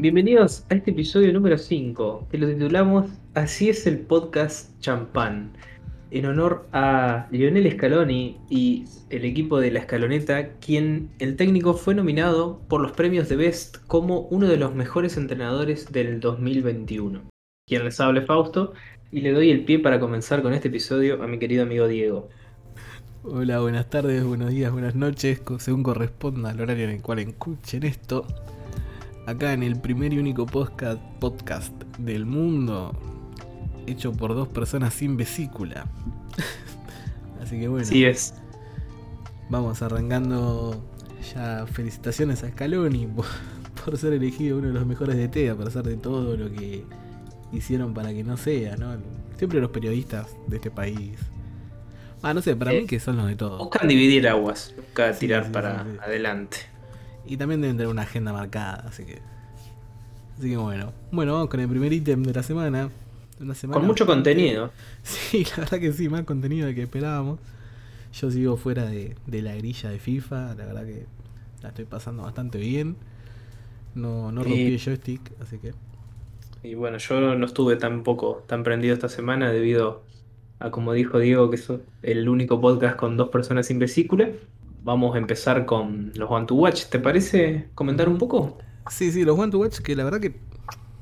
[0.00, 5.52] Bienvenidos a este episodio número 5, que lo titulamos Así es el podcast Champán,
[6.10, 11.94] en honor a Lionel Scaloni y el equipo de la Escaloneta, quien el técnico fue
[11.94, 17.20] nominado por los premios de Best como uno de los mejores entrenadores del 2021.
[17.66, 18.72] Quien les hable Fausto,
[19.12, 22.30] y le doy el pie para comenzar con este episodio a mi querido amigo Diego.
[23.22, 27.82] Hola, buenas tardes, buenos días, buenas noches, según corresponda al horario en el cual escuchen
[27.82, 28.24] esto.
[29.30, 32.92] Acá en el primer y único podcast, podcast del mundo,
[33.86, 35.86] hecho por dos personas sin vesícula.
[37.40, 37.86] Así que bueno.
[37.86, 38.34] Sí es.
[39.48, 40.84] Vamos arrancando
[41.32, 43.24] ya felicitaciones a Scaloni por,
[43.84, 46.84] por ser elegido uno de los mejores de T, a pesar de todo lo que
[47.52, 48.96] hicieron para que no sea, ¿no?
[49.38, 51.20] Siempre los periodistas de este país.
[52.20, 53.60] Ah, no sé, para mí eh, que son los de todos.
[53.60, 56.69] Buscan dividir aguas, buscan tirar para adelante.
[57.26, 59.20] Y también deben tener una agenda marcada, así que.
[60.38, 60.92] Así que bueno.
[61.12, 62.90] Bueno, vamos con el primer ítem de la semana.
[63.40, 64.70] Una semana con mucho contenido.
[65.02, 67.38] Sí, la verdad que sí, más contenido del que esperábamos.
[68.12, 71.06] Yo sigo fuera de, de la grilla de FIFA, la verdad que
[71.62, 72.96] la estoy pasando bastante bien.
[73.94, 75.72] No, no rompí el joystick, así que.
[76.62, 80.02] Y bueno, yo no estuve tan poco, tan prendido esta semana debido
[80.58, 84.28] a, como dijo Diego, que es el único podcast con dos personas sin vesícula.
[84.82, 86.86] Vamos a empezar con los One to Watch.
[86.86, 88.58] ¿Te parece comentar un poco?
[88.90, 90.28] Sí, sí, los One to Watch, que la verdad que.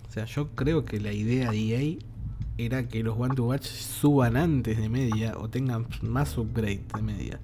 [0.08, 1.98] O sea, yo creo que la idea de EA
[2.56, 7.02] era que los One to Watch suban antes de media o tengan más upgrade de
[7.02, 7.40] media.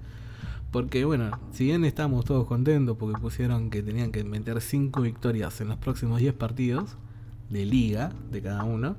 [0.71, 5.61] Porque bueno, si bien estamos todos contentos porque pusieron que tenían que meter 5 victorias
[5.61, 6.97] en los próximos 10 partidos,
[7.49, 8.95] de liga de cada uno.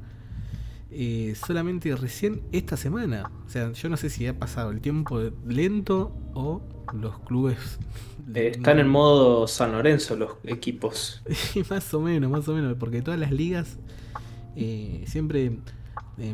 [0.91, 3.31] Eh, solamente recién esta semana.
[3.47, 6.63] O sea, yo no sé si ha pasado el tiempo lento o
[6.93, 7.79] los clubes.
[8.35, 11.23] Eh, están en modo San Lorenzo los equipos.
[11.71, 13.79] más o menos, más o menos, porque todas las ligas
[14.55, 15.59] eh, siempre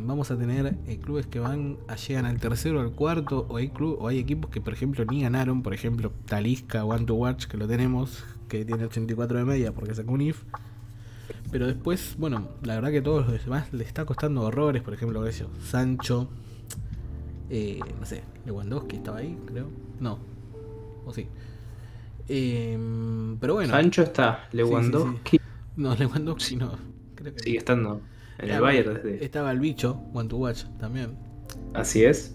[0.03, 3.70] vamos a tener clubes que van a llegan al tercero o al cuarto, o hay,
[3.70, 5.62] club, o hay equipos que, por ejemplo, ni ganaron.
[5.62, 9.94] Por ejemplo, Talisca, One to Watch, que lo tenemos, que tiene 84 de media porque
[9.94, 10.44] sacó un IF
[11.53, 14.95] pero después, bueno, la verdad que a todos los demás le está costando horrores, por
[14.95, 16.31] ejemplo, eso, Sancho,
[17.51, 19.67] eh, no sé, Lewandowski estaba ahí, creo.
[20.01, 20.19] No,
[21.05, 21.27] o sí.
[22.27, 23.71] Em, pero bueno.
[23.71, 25.39] Sancho está, Lewandowski.
[25.77, 26.73] No, Lewandowski no.
[27.15, 28.01] Creo que Sigue estando
[28.39, 29.23] en el Bayern desde.
[29.23, 31.19] Estaba el bicho, One to Watch también.
[31.75, 32.34] Así es.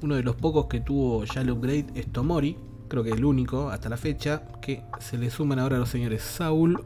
[0.00, 2.56] Uno de los pocos que tuvo ya el upgrade es Tomori,
[2.88, 6.82] creo que el único hasta la fecha, que se le suman ahora los señores Saúl,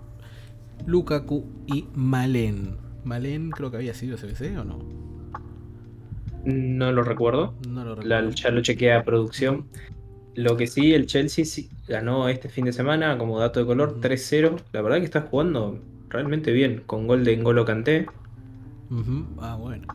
[0.87, 2.77] Lukaku y Malen.
[3.05, 4.79] Malen creo que había sido SBC o no.
[6.45, 7.55] No lo recuerdo.
[7.69, 8.31] No lo recuerdo.
[8.31, 9.67] ya lo chequeé a producción.
[10.35, 11.45] Lo que sí, el Chelsea
[11.89, 14.61] ganó este fin de semana como dato de color 3-0.
[14.73, 18.07] La verdad que está jugando realmente bien, con gol de Ngolo Kanté.
[19.41, 19.87] Ah, bueno.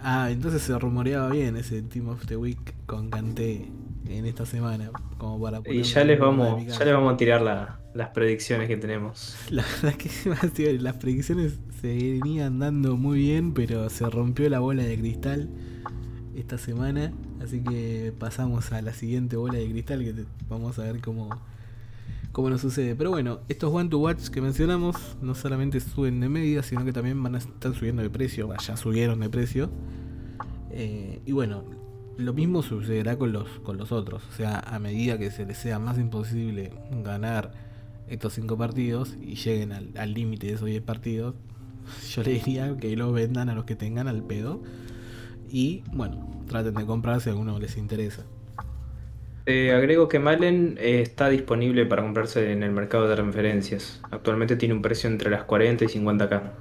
[0.00, 3.68] Ah, entonces se rumoreaba bien ese Team of the Week con Kanté
[4.08, 4.90] en esta semana.
[5.18, 7.42] Como para y ya les vamos, ya les vamos a tirar
[7.98, 9.36] las predicciones que tenemos.
[9.50, 14.60] La verdad es que las predicciones se venían dando muy bien, pero se rompió la
[14.60, 15.48] bola de cristal
[16.36, 17.12] esta semana.
[17.42, 20.14] Así que pasamos a la siguiente bola de cristal que
[20.48, 21.28] vamos a ver cómo,
[22.30, 22.94] cómo nos sucede.
[22.94, 26.92] Pero bueno, estos One to Watch que mencionamos no solamente suben de media, sino que
[26.92, 28.48] también van a estar subiendo de precio.
[28.64, 29.70] Ya subieron de precio.
[30.70, 31.64] Eh, y bueno,
[32.16, 34.22] lo mismo sucederá con los, con los otros.
[34.32, 36.72] O sea, a medida que se les sea más imposible
[37.02, 37.67] ganar
[38.10, 41.34] estos cinco partidos y lleguen al límite de esos 10 partidos,
[42.10, 44.62] yo le diría que los vendan a los que tengan al pedo.
[45.50, 48.24] Y bueno, traten de comprar si a alguno les interesa.
[49.46, 54.00] agrego que Malen eh, está disponible para comprarse en el mercado de referencias.
[54.10, 56.52] Actualmente tiene un precio entre las 40 y 50k.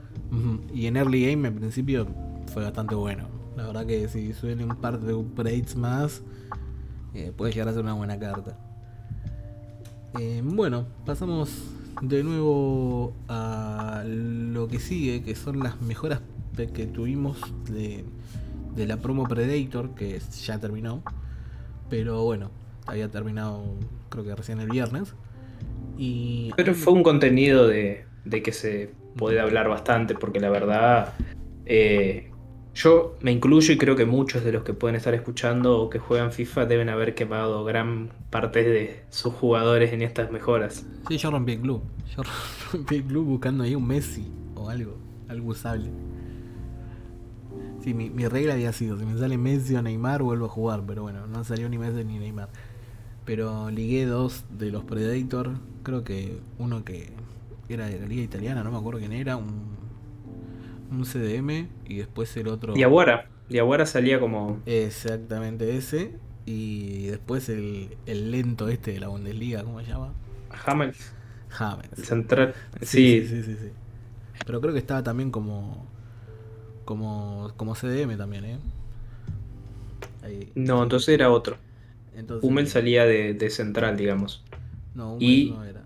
[0.74, 2.08] Y en Early Game, en principio,
[2.54, 3.28] fue bastante bueno.
[3.56, 6.22] La verdad que si suene un par de upgrades más,
[7.14, 8.58] eh, puede llegar a ser una buena carta.
[10.20, 11.52] Eh, bueno, pasamos
[12.02, 16.22] de nuevo a lo que sigue, que son las mejoras
[16.66, 17.38] que tuvimos
[17.70, 18.04] de,
[18.86, 21.04] la promo Predator, que ya terminó.
[21.90, 22.50] Pero bueno,
[22.86, 23.76] había terminado
[24.10, 25.14] creo que recién el viernes.
[25.98, 28.06] Y Pero fue un contenido de,
[28.44, 31.14] que se puede hablar bastante, porque la verdad
[31.66, 32.27] eh,
[32.78, 35.98] yo me incluyo y creo que muchos de los que pueden estar escuchando o que
[35.98, 40.86] juegan FIFA deben haber quemado gran parte de sus jugadores en estas mejoras.
[41.08, 41.82] Sí, yo rompí el club.
[42.16, 42.22] Yo
[42.74, 44.96] rompí el club buscando ahí un Messi o algo,
[45.28, 45.90] algo usable.
[47.84, 51.02] Sí, mi, regla había sido, si me sale Messi o Neymar vuelvo a jugar, pero
[51.02, 52.50] bueno, no salió ni Messi ni Neymar.
[53.26, 57.10] Pero ligué dos de los Predator, creo que uno que
[57.70, 59.87] era de la liga italiana, no me acuerdo quién era, un,
[60.92, 62.74] un CDM y después el otro...
[62.74, 63.30] Diaguara.
[63.50, 64.64] Diaguara salía como...
[64.66, 66.20] Exactamente ese.
[66.46, 70.14] Y después el, el lento este de la Bundesliga, ¿cómo se llama?
[70.66, 71.16] Hamels.
[71.50, 71.90] Hamels.
[71.98, 72.56] El central.
[72.82, 73.72] Sí, Sí, sí, sí, sí.
[74.46, 75.88] Pero creo que estaba también como
[76.86, 78.60] como como CDM también, ¿eh?
[80.24, 80.52] Ahí.
[80.56, 81.58] No, entonces era otro.
[82.14, 84.44] Entonces, Hummel salía de, de central, digamos.
[84.96, 85.84] No, Hummels y- no era.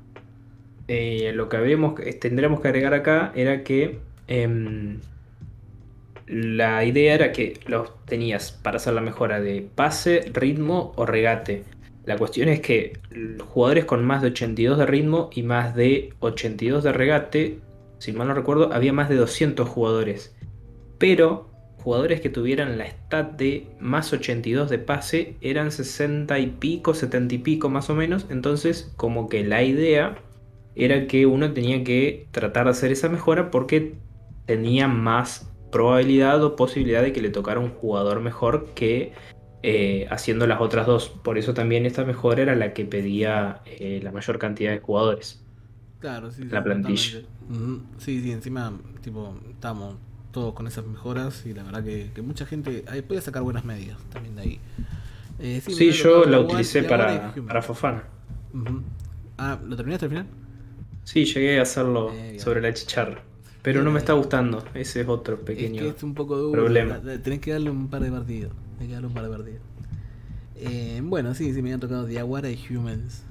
[0.88, 5.00] Eh, lo que habíamos, tendríamos que agregar acá era que em,
[6.28, 11.64] la idea era que los tenías para hacer la mejora de pase, ritmo o regate.
[12.06, 12.94] La cuestión es que
[13.50, 17.60] jugadores con más de 82 de ritmo y más de 82 de regate,
[18.00, 20.34] si mal no recuerdo, había más de 200 jugadores.
[20.98, 21.50] Pero
[21.84, 27.36] jugadores que tuvieran la stat de más 82 de pase eran 60 y pico, 70
[27.36, 28.26] y pico más o menos.
[28.30, 30.18] Entonces, como que la idea
[30.76, 33.96] era que uno tenía que tratar de hacer esa mejora porque
[34.46, 39.14] tenía más probabilidad o posibilidad de que le tocara un jugador mejor que
[39.64, 41.10] eh, haciendo las otras dos.
[41.10, 45.44] Por eso también esta mejora era la que pedía eh, la mayor cantidad de jugadores.
[46.00, 47.20] Claro, sí, sí, la plantilla.
[48.00, 49.96] Sí, sí, encima, tipo, estamos
[50.32, 53.66] todos con esas mejoras y la verdad que, que mucha gente ahí puede sacar buenas
[53.66, 54.60] medias también de ahí.
[55.40, 58.04] Eh, Sí, yo la utilicé para, para Fofana.
[59.38, 60.28] Ah, ¿lo terminaste al final?
[61.04, 63.24] Sí, llegué a hacerlo Eh, sobre la chicharra.
[63.62, 64.02] Pero no me ahí.
[64.02, 64.64] está gustando.
[64.74, 65.82] Ese es otro Es pequeño.
[65.82, 66.52] que es un poco duro.
[66.64, 66.98] problema.
[67.00, 68.52] da- Tenés que darle un par de partidos.
[68.78, 69.62] Tenés que darle un par de partidos.
[70.56, 73.24] Eh, bueno, sí, sí, me habían tocado Diaguara y Humans.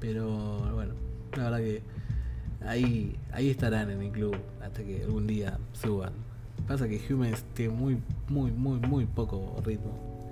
[0.00, 0.26] Pero
[0.74, 0.94] bueno,
[1.36, 1.82] la verdad que
[2.66, 6.12] ahí, ahí estarán en el club hasta que algún día suban.
[6.66, 7.98] Pasa que Humans tiene muy,
[8.28, 10.30] muy, muy, muy poco ritmo.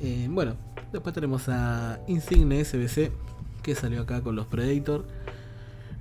[0.00, 0.56] Eh, bueno,
[0.92, 3.12] después tenemos a Insigne SBC
[3.62, 5.04] que salió acá con los Predator.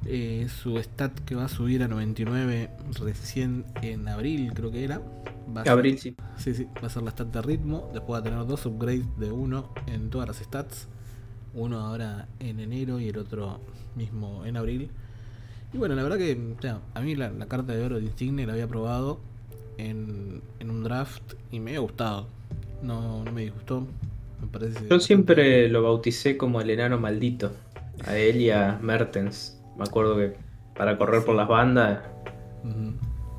[0.06, 5.00] Eh, su stat que va a subir a 99 recién en abril, creo que era.
[5.56, 6.16] Va a ser- Abril, sí.
[6.38, 7.90] Sí, sí, va a ser la stat de ritmo.
[7.94, 10.88] Después va a tener dos upgrades de uno en todas las stats.
[11.54, 13.60] Uno ahora en enero y el otro
[13.96, 14.90] mismo en abril.
[15.74, 18.04] Y bueno, la verdad que o sea, a mí la, la carta de oro de
[18.06, 19.20] Insigne la había probado
[19.78, 22.28] en, en un draft y me había gustado.
[22.82, 23.86] No, no me disgustó.
[24.42, 27.52] Me parece Yo siempre lo bauticé como el enano maldito.
[28.06, 29.61] A él y a Mertens.
[29.82, 30.34] Me acuerdo que
[30.76, 32.00] para correr por las bandas.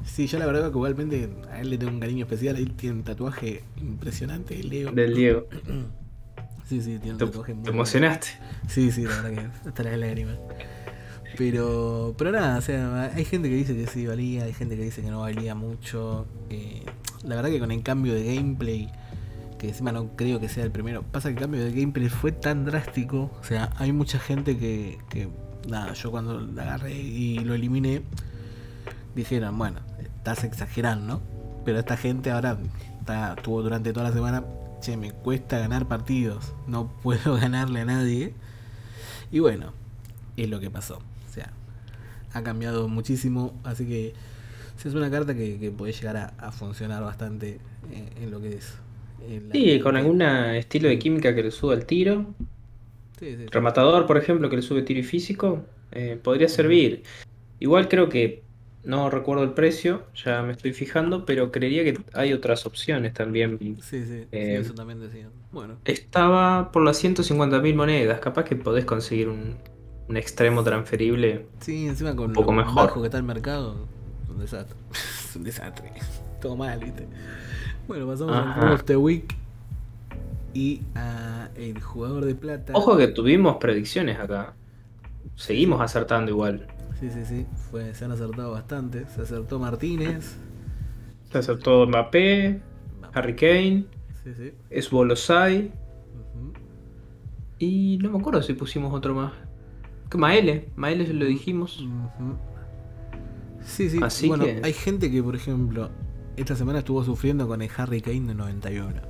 [0.05, 2.56] Sí, yo la verdad que igualmente a él le tengo un cariño especial.
[2.56, 4.91] Él tiene un tatuaje impresionante, el Leo.
[4.93, 5.47] Del Diego.
[6.65, 8.29] Sí, sí, tiene un Te, tatuaje muy te emocionaste.
[8.67, 9.31] Sí, sí, la verdad
[9.62, 10.39] que hasta las lágrimas.
[11.37, 14.83] Pero, pero nada, o sea, hay gente que dice que sí valía, hay gente que
[14.85, 16.27] dice que no valía mucho.
[16.50, 16.83] eh,
[17.25, 18.91] la verdad que con el cambio de gameplay,
[19.59, 22.33] que encima no creo que sea el primero, pasa que el cambio de gameplay fue
[22.33, 25.29] tan drástico, o sea, hay mucha gente que, que
[25.69, 28.03] nada, yo cuando la agarré y lo eliminé,
[29.14, 31.20] dijeron, bueno, estás exagerando.
[31.64, 32.59] Pero esta gente ahora
[33.00, 34.44] está, estuvo durante toda la semana,
[34.81, 38.35] che, me cuesta ganar partidos, no puedo ganarle a nadie.
[39.31, 39.73] Y bueno,
[40.37, 40.97] es lo que pasó.
[40.99, 41.53] O sea,
[42.32, 44.12] ha cambiado muchísimo, así que
[44.76, 47.61] sí, es una carta que, que puede llegar a, a funcionar bastante
[47.93, 48.75] eh, en lo que es.
[49.29, 52.35] en la- Sí, con algún estilo de química que le suba el tiro.
[53.22, 53.46] Sí, sí, sí.
[53.50, 55.64] Rematador, por ejemplo, que le sube tiro y físico.
[55.92, 57.02] eh, podría servir.
[57.60, 58.42] Igual creo que.
[58.84, 63.56] No recuerdo el precio, ya me estoy fijando, pero creería que hay otras opciones también.
[63.60, 65.31] Sí, sí, sí, Eh, eso también decían.
[65.52, 68.19] Bueno, Estaba por las 150.000 monedas.
[68.19, 69.55] Capaz que podés conseguir un,
[70.08, 71.46] un extremo transferible.
[71.60, 72.74] sí, encima con un poco lo mejor.
[72.88, 73.86] bajo que está el mercado,
[74.24, 74.76] es un desastre.
[74.91, 75.93] es un desastre.
[76.43, 77.06] Todo mal, ¿viste?
[77.86, 78.52] Bueno, pasamos Ajá.
[78.55, 79.32] al Club of the Week
[80.55, 82.73] y a el jugador de plata.
[82.75, 84.55] Ojo que tuvimos predicciones acá.
[85.37, 86.67] Seguimos acertando igual.
[87.01, 89.06] Sí, sí, sí, fue, se han acertado bastante.
[89.09, 90.37] Se acertó Martínez.
[91.31, 92.61] Se acertó Mbappé,
[93.15, 93.85] Harry Kane,
[94.23, 94.53] Sí, sí.
[94.71, 95.73] es Bolosai.
[97.59, 99.32] Y no me acuerdo si pusimos otro más.
[100.11, 101.82] Que Maele, Maele lo dijimos.
[103.65, 103.99] Sí, sí.
[104.03, 105.91] Así bueno, que- hay gente que, por ejemplo,
[106.37, 109.01] esta semana estuvo sufriendo con el Harry Kane de 91.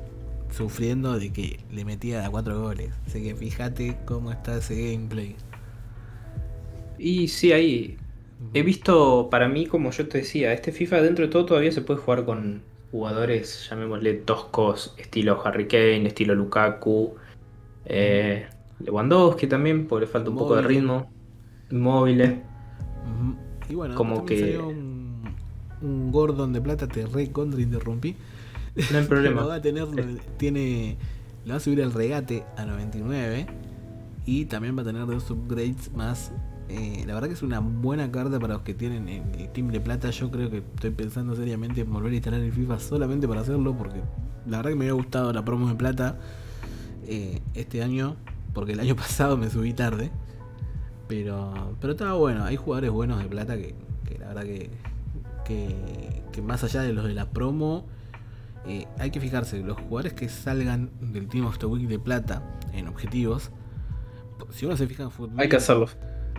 [0.52, 2.90] Sufriendo de que le metía a cuatro goles.
[3.06, 5.34] Así que fíjate cómo está ese gameplay.
[6.98, 7.96] Y sí, ahí
[8.54, 11.80] he visto, para mí, como yo te decía, este FIFA dentro de todo todavía se
[11.80, 17.14] puede jugar con jugadores, llamémosle toscos, estilo Harry Kane, estilo Lukaku,
[17.86, 18.46] eh,
[18.80, 21.10] Lewandowski también, porque le falta un poco de ritmo,
[21.70, 22.34] móviles.
[23.68, 25.22] Y bueno, Como que- salió un,
[25.80, 28.14] un Gordon de plata, te re contra interrumpí.
[28.90, 29.44] No hay problema.
[29.44, 29.86] va a tener,
[30.38, 30.96] tiene,
[31.44, 33.46] le va a subir el regate a 99
[34.24, 36.32] y también va a tener dos upgrades más
[36.68, 39.80] Eh, la verdad que es una buena carta para los que tienen el Team de
[39.80, 40.08] Plata.
[40.10, 43.76] Yo creo que estoy pensando seriamente en volver a instalar el FIFA solamente para hacerlo,
[43.76, 44.00] porque
[44.46, 46.18] la verdad que me había gustado la promo de Plata
[47.06, 48.16] eh, este año,
[48.54, 50.10] porque el año pasado me subí tarde.
[51.08, 53.74] Pero, pero estaba bueno, hay jugadores buenos de Plata que,
[54.08, 54.70] que la verdad que,
[55.44, 57.84] que, que más allá de los de la promo
[58.66, 62.42] eh, hay que fijarse, los jugadores que salgan del Team of the Week de plata
[62.72, 63.50] en objetivos,
[64.50, 65.40] si uno se fija en fútbol.
[65.40, 65.88] Hay que hacerlo.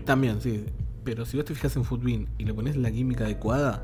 [0.05, 0.65] También, sí.
[1.03, 3.83] Pero si vos te fijas en Footbin y le pones la química adecuada,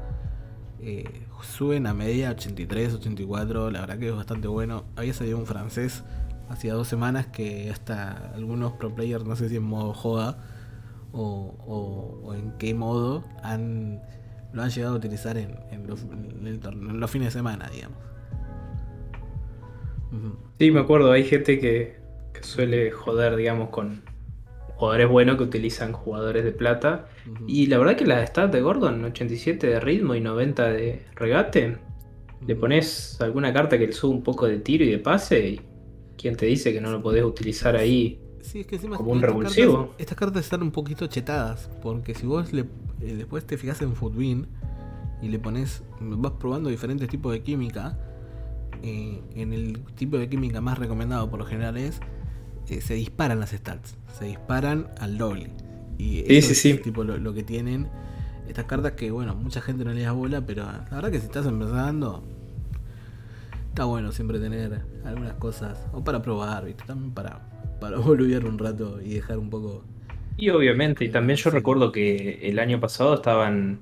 [0.80, 3.72] eh, suben a media 83, 84.
[3.72, 4.86] La verdad que es bastante bueno.
[4.96, 6.04] Había salido un francés
[6.50, 10.38] hacía dos semanas que hasta algunos pro players, no sé si en modo joda
[11.12, 14.02] o, en qué modo, han,
[14.52, 15.88] lo han llegado a utilizar en, en
[17.00, 17.98] los fines de semana, digamos.
[20.58, 21.98] Sí, me acuerdo, hay gente que,
[22.42, 24.02] suele joder, digamos, con
[24.76, 27.10] jugadores buenos que utilizan jugadores de plata.
[27.48, 31.78] Y la verdad que la stats de Gordon, 87 de ritmo y 90 de regate,
[32.46, 35.62] le pones alguna carta que le sube un poco de tiro y de pase, y
[36.18, 38.20] ¿quién te dice que no lo podés utilizar ahí
[38.96, 39.94] como un revulsivo?
[39.98, 42.62] estas cartas están un poquito chetadas, porque si vos le,
[43.02, 44.48] eh, después te fijas en Footbin
[45.22, 47.98] y le pones, vas probando diferentes tipos de química,
[48.84, 52.00] eh, en el tipo de química más recomendado por lo general es
[52.70, 55.52] eh, se disparan las stats, se disparan al doble.
[55.98, 57.88] Y eso es tipo lo, que tienen
[58.48, 61.26] estas cartas que bueno, mucha gente no le da bola, pero la verdad que si
[61.26, 62.24] estás empezando
[63.68, 67.42] está bueno siempre tener algunas cosas o para probar, también para
[67.80, 69.84] para boludear un rato y dejar un poco
[70.40, 73.82] y obviamente, y también yo recuerdo que el año pasado estaban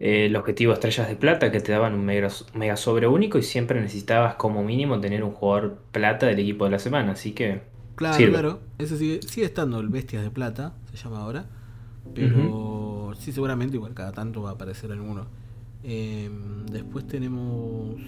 [0.00, 3.42] eh, el objetivo Estrellas de Plata que te daban un mega, mega, sobre único y
[3.42, 7.60] siempre necesitabas como mínimo tener un jugador plata del equipo de la semana, así que...
[7.96, 11.44] Claro, claro, eso sigue, sigue estando el Bestias de Plata, se llama ahora,
[12.14, 15.26] pero sí, seguramente igual cada tanto va a aparecer alguno.
[15.84, 18.00] Em, después tenemos...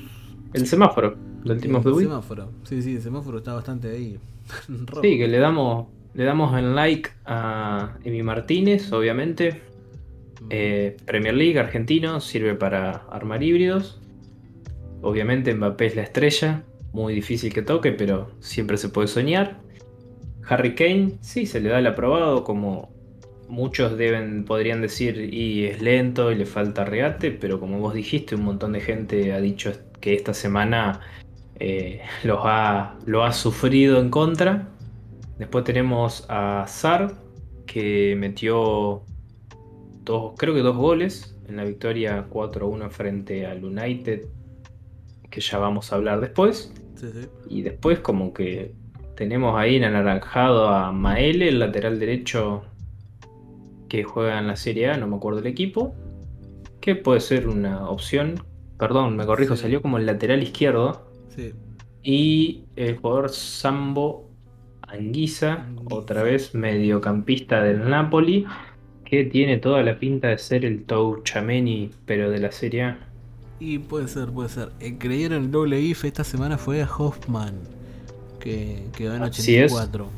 [0.54, 4.18] El semáforo del Team of the El semáforo, sí, sí, el semáforo está bastante ahí.
[5.02, 9.60] sí, que le damos, le damos en like a Emi Martínez, obviamente,
[10.50, 14.00] eh, Premier League argentino, sirve para armar híbridos.
[15.00, 19.60] Obviamente Mbappé es la estrella, muy difícil que toque, pero siempre se puede soñar.
[20.46, 22.90] Harry Kane, sí, se le da el aprobado, como
[23.48, 28.34] muchos deben, podrían decir, y es lento y le falta regate, pero como vos dijiste,
[28.34, 31.00] un montón de gente ha dicho que esta semana
[31.58, 34.68] eh, los ha, lo ha sufrido en contra.
[35.38, 37.14] Después tenemos a Sar,
[37.66, 39.02] que metió
[40.36, 44.26] creo que dos goles en la victoria 4-1 frente al United,
[45.30, 46.72] que ya vamos a hablar después.
[47.48, 48.74] Y después como que
[49.16, 52.62] tenemos ahí en anaranjado a Maele, el lateral derecho
[53.88, 55.94] que juega en la Serie A, no me acuerdo el equipo,
[56.80, 58.42] que puede ser una opción.
[58.78, 61.10] Perdón, me corrijo, salió como el lateral izquierdo.
[62.02, 64.30] Y el jugador Sambo
[64.82, 68.46] Anguisa, otra vez mediocampista del Napoli,
[69.12, 72.98] que tiene toda la pinta de ser el Tou Chameni, pero de la serie A.
[73.60, 74.72] Y puede ser, puede ser.
[74.80, 77.52] Eh, creyeron el doble IF esta semana fue a Hoffman,
[78.40, 80.08] que quedó en 84.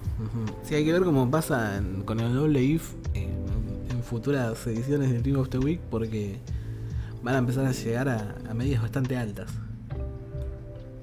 [0.62, 3.34] Sí, hay que ver cómo pasa con el doble IF en,
[4.04, 6.36] futuras ediciones del Team of the Week, porque
[7.24, 9.50] van a empezar a llegar a, medias bastante altas.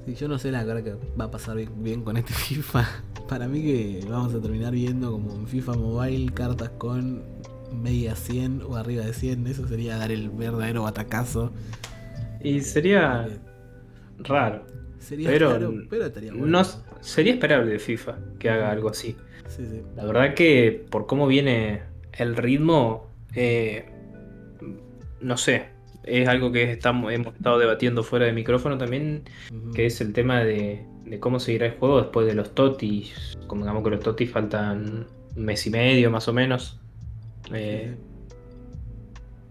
[0.06, 2.88] Sí, yo no sé la cara que va a pasar bien con este FIFA.
[3.28, 7.41] Para mí que vamos a terminar viendo como en FIFA Mobile cartas con
[7.72, 11.52] media 100 o arriba de 100, eso sería dar el verdadero batacazo.
[12.44, 13.28] Y sería
[14.20, 14.66] raro.
[15.00, 16.48] Sería pero, raro, pero estaría bueno.
[16.48, 16.64] No,
[17.02, 19.16] sería esperable de FIFA que haga algo así.
[19.96, 21.82] La verdad que por cómo viene
[22.14, 23.86] el ritmo, eh,
[25.20, 25.66] no sé,
[26.04, 29.24] es algo que estamos, hemos estado debatiendo fuera de micrófono también,
[29.76, 33.38] que es el tema de, de, cómo seguirá el juego después de los totis.
[33.48, 36.80] Como digamos que los totis faltan un mes y medio más o menos.
[37.54, 37.96] Eh,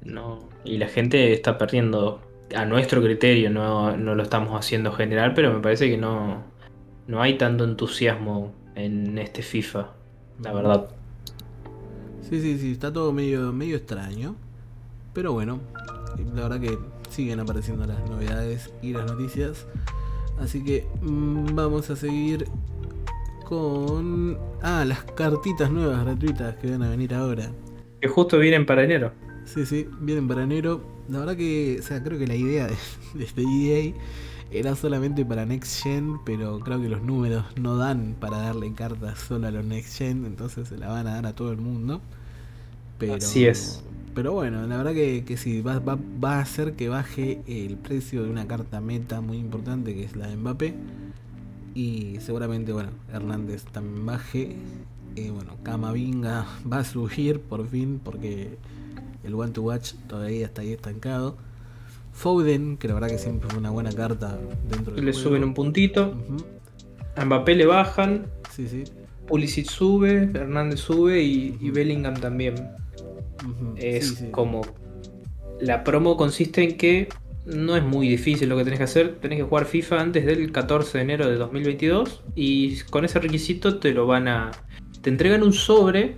[0.04, 2.20] no, y la gente está perdiendo,
[2.54, 6.42] a nuestro criterio, no, lo estamos haciendo general, pero me parece que no,
[7.06, 9.90] no hay tanto entusiasmo en este FIFA,
[10.42, 10.88] la verdad.
[12.22, 14.36] Sí, sí, sí, está todo medio, medio extraño.
[15.12, 15.60] Pero bueno,
[16.34, 16.78] la verdad que
[17.08, 19.66] siguen apareciendo las novedades y las noticias.
[20.38, 22.46] Así que mm, vamos a seguir
[23.44, 24.38] con...
[24.62, 27.50] Ah, las cartitas nuevas gratuitas que van a venir ahora.
[28.00, 29.12] Que justo vienen para enero.
[29.44, 30.82] Sí, sí, vienen para enero.
[31.08, 32.74] La verdad que, o sea, creo que la idea de,
[33.24, 33.94] este EA
[34.50, 39.18] era solamente para Next Gen, pero creo que los números no dan para darle cartas
[39.18, 42.00] solo a los Next Gen, entonces se la van a dar a todo el mundo.
[42.98, 43.82] Pero, Así es.
[44.14, 47.76] Pero bueno, la verdad que, que sí, va, va, va a hacer que baje el
[47.76, 50.74] precio de una carta meta muy importante que es la de Mbappé.
[51.74, 54.56] Y seguramente, bueno, Hernández también baje.
[55.16, 58.56] Eh, bueno, Camavinga va a subir por fin porque
[59.24, 61.36] el One to Watch todavía está ahí estancado.
[62.12, 64.38] Foden, que la verdad que siempre fue una buena carta
[64.68, 65.28] dentro del Le juego.
[65.28, 66.08] suben un puntito.
[66.28, 66.44] Ujú,
[67.16, 68.26] A Mbappé le bajan.
[68.50, 68.84] Sí, sí.
[69.26, 70.30] Pulisic sube.
[70.34, 71.22] Hernández sube.
[71.22, 72.54] Y, y Bellingham también.
[73.76, 74.28] Es sí, sí.
[74.30, 74.62] como.
[75.60, 77.08] La promo consiste en que
[77.46, 79.16] no es muy difícil lo que tenés que hacer.
[79.20, 82.22] Tenés que jugar FIFA antes del 14 de enero de 2022.
[82.34, 84.50] Y con ese requisito te lo van a.
[85.02, 86.14] Te entregan un sobre,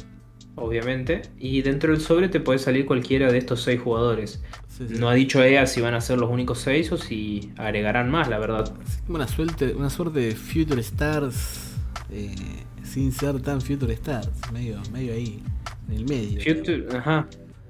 [0.56, 1.22] obviamente.
[1.38, 4.42] Y dentro del sobre te puede salir cualquiera de estos seis jugadores.
[4.68, 4.94] Sí, sí.
[4.98, 8.28] No ha dicho EA si van a ser los únicos seis o si agregarán más,
[8.28, 8.72] la verdad.
[9.08, 11.74] Una suerte, una suerte de Future Stars
[12.10, 12.34] eh,
[12.82, 15.42] sin ser tan Future Stars, medio, medio ahí,
[15.88, 16.40] en el medio.
[16.40, 17.28] Future- ajá.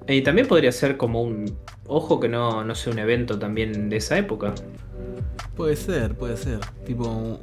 [0.08, 1.56] Y también podría ser como un.
[1.86, 4.54] Ojo que no, no sea un evento también de esa época.
[5.56, 6.58] Puede ser, puede ser.
[6.86, 7.38] Tipo un,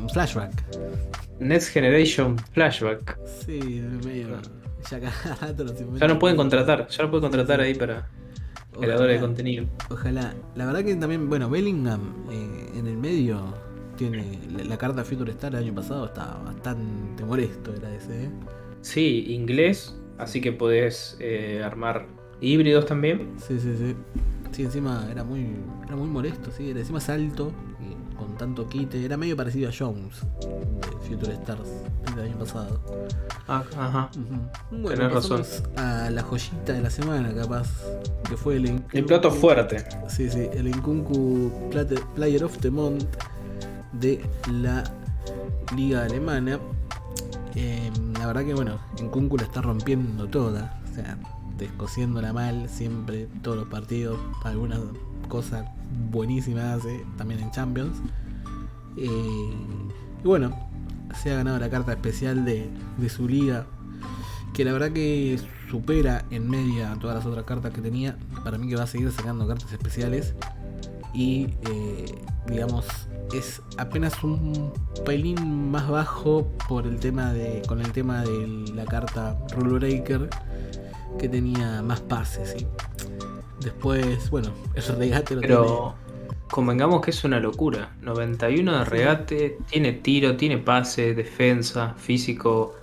[0.00, 0.52] un flashback.
[1.40, 3.18] Next Generation Flashback.
[3.44, 4.28] Sí, medio.
[4.90, 4.98] Ya
[5.58, 6.08] los Ya inventan.
[6.08, 8.06] no pueden contratar, ya no pueden contratar ahí para
[8.78, 9.66] creadores de contenido.
[9.90, 10.32] ojalá.
[10.54, 13.52] La verdad que también, bueno, Bellingham eh, en el medio
[13.96, 14.38] tiene.
[14.56, 18.30] La, la carta Future Star el año pasado estaba bastante molesto, era ese, ¿eh?
[18.82, 22.06] Sí, inglés, así que podés eh, armar
[22.40, 23.32] híbridos también.
[23.38, 23.96] Sí, sí, sí.
[24.56, 25.54] Sí, encima era muy,
[25.86, 26.70] era muy molesto, sí.
[26.70, 29.04] Era encima es alto y con tanto quite.
[29.04, 31.68] Era medio parecido a Jones de Future Stars
[32.14, 32.80] del año pasado.
[33.48, 34.10] Ah, ajá.
[34.70, 35.42] Bueno, Tenés razón.
[35.76, 37.68] a la joyita de la semana, capaz.
[38.26, 39.84] Que fue el El plato fuerte.
[40.08, 40.68] Sí, sí, el
[41.70, 43.04] Plate- Player of the Month
[43.92, 44.84] de la
[45.76, 46.58] Liga Alemana.
[47.54, 51.18] Eh, la verdad que bueno, Nkunku la está rompiendo toda, o sea,
[51.58, 54.80] descosiéndola mal siempre, todos los partidos, alguna
[55.28, 55.72] cosa
[56.10, 57.98] buenísima hace, también en Champions.
[58.96, 59.54] Eh,
[60.24, 60.54] y bueno,
[61.22, 63.66] se ha ganado la carta especial de, de su liga,
[64.54, 65.38] que la verdad que
[65.70, 68.16] supera en media a todas las otras cartas que tenía.
[68.44, 70.34] Para mí que va a seguir sacando cartas especiales.
[71.12, 72.86] Y eh, digamos,
[73.34, 74.72] es apenas un
[75.04, 77.62] pelín más bajo por el tema de.
[77.66, 80.28] con el tema de la carta Rule Breaker.
[81.18, 82.66] Que tenía más pases, ¿sí?
[83.60, 85.94] Después, bueno, el regate lo Pero
[86.50, 87.96] convengamos que es una locura.
[88.02, 92.74] 91 de regate, tiene tiro, tiene pase, defensa, físico.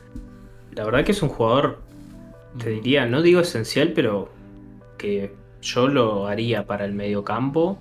[0.72, 1.80] La verdad que es un jugador,
[2.58, 2.76] te tiene.
[2.76, 4.30] diría, no digo esencial, pero
[4.98, 7.78] que yo lo haría para el mediocampo.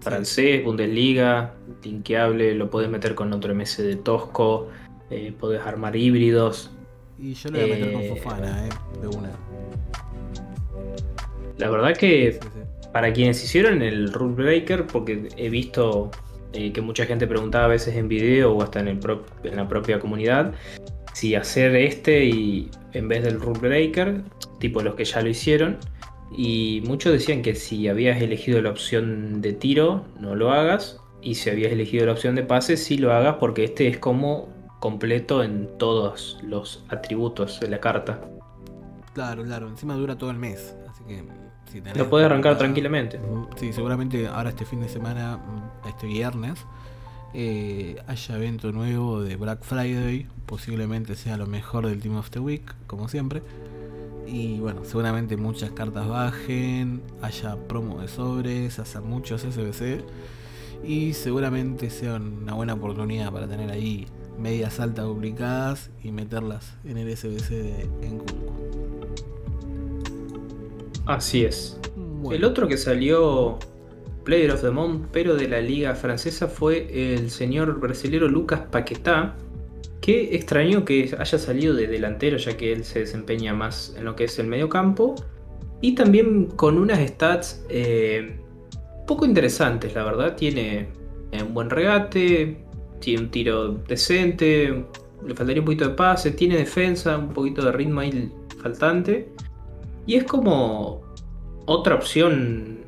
[0.00, 4.68] Francés, Bundesliga, linkeable, lo podés meter con otro MS de Tosco,
[5.10, 6.70] eh, podés armar híbridos.
[7.18, 8.68] Y yo lo voy a meter Eh, con Fofana, ¿eh?
[9.00, 9.30] De una.
[11.58, 12.60] La verdad que Sí, sí.
[12.92, 16.10] Para quienes hicieron el Rule Breaker, porque he visto
[16.54, 19.56] eh, que mucha gente preguntaba a veces en video o hasta en, el pro- en
[19.56, 20.54] la propia comunidad
[21.12, 24.22] si hacer este y en vez del Rule Breaker,
[24.60, 25.78] tipo los que ya lo hicieron.
[26.36, 30.98] Y muchos decían que si habías elegido la opción de tiro, no lo hagas.
[31.22, 34.48] Y si habías elegido la opción de pase, sí lo hagas porque este es como
[34.80, 38.20] completo en todos los atributos de la carta.
[39.14, 39.68] Claro, claro.
[39.68, 40.76] Encima dura todo el mes.
[40.88, 41.22] Así que
[41.76, 43.18] si tenés Lo puedes arrancar tranquilamente.
[43.18, 46.58] Ujú, Sí, seguramente ahora este fin de semana, mm, este viernes,
[47.34, 50.26] eh, haya evento nuevo de Black Friday.
[50.46, 53.42] Posiblemente sea lo mejor del Team of the Week, como siempre.
[54.26, 60.02] Y bueno, seguramente muchas cartas bajen, haya promo de sobres, haya muchos SBC.
[60.84, 64.06] Y seguramente sea una buena oportunidad para tener ahí
[64.38, 68.95] medias altas duplicadas y meterlas en el SBC de Nkunku.
[71.06, 71.80] Así es.
[71.96, 72.36] Bueno.
[72.36, 73.58] El otro que salió
[74.24, 79.36] Player of the Month, pero de la liga francesa, fue el señor brasilero Lucas Paquetá.
[80.00, 84.14] Que extrañó que haya salido de delantero, ya que él se desempeña más en lo
[84.14, 85.14] que es el medio campo.
[85.80, 88.38] Y también con unas stats eh,
[89.06, 90.36] poco interesantes, la verdad.
[90.36, 90.88] Tiene
[91.32, 92.64] eh, un buen regate,
[93.00, 94.84] tiene un tiro decente,
[95.26, 99.32] le faltaría un poquito de pase, tiene defensa, un poquito de ritmo ahí faltante.
[100.06, 101.02] Y es como
[101.66, 102.86] otra opción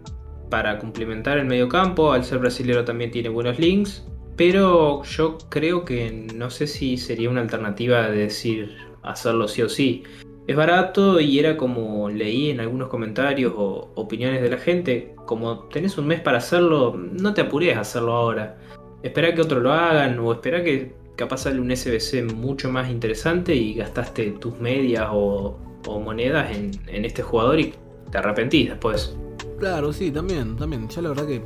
[0.51, 2.13] para complementar el medio campo.
[2.13, 4.07] Al ser brasilero también tiene buenos links.
[4.37, 9.69] Pero yo creo que no sé si sería una alternativa de decir hacerlo sí o
[9.69, 10.05] sí.
[10.47, 15.15] Es barato y era como leí en algunos comentarios o opiniones de la gente.
[15.27, 18.59] Como tenés un mes para hacerlo, no te apures a hacerlo ahora.
[19.03, 23.53] Espera que otro lo hagan o espera que capaz sale un SBC mucho más interesante
[23.55, 27.75] y gastaste tus medias o, o monedas en, en este jugador y
[28.11, 29.17] te arrepentís después.
[29.59, 30.89] Claro, sí, también, también.
[30.89, 31.43] Yo la verdad que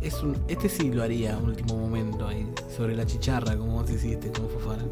[0.00, 3.90] es un, este sí lo haría un último momento ahí, sobre la chicharra, como vos
[3.90, 4.84] hiciste, como Fofana.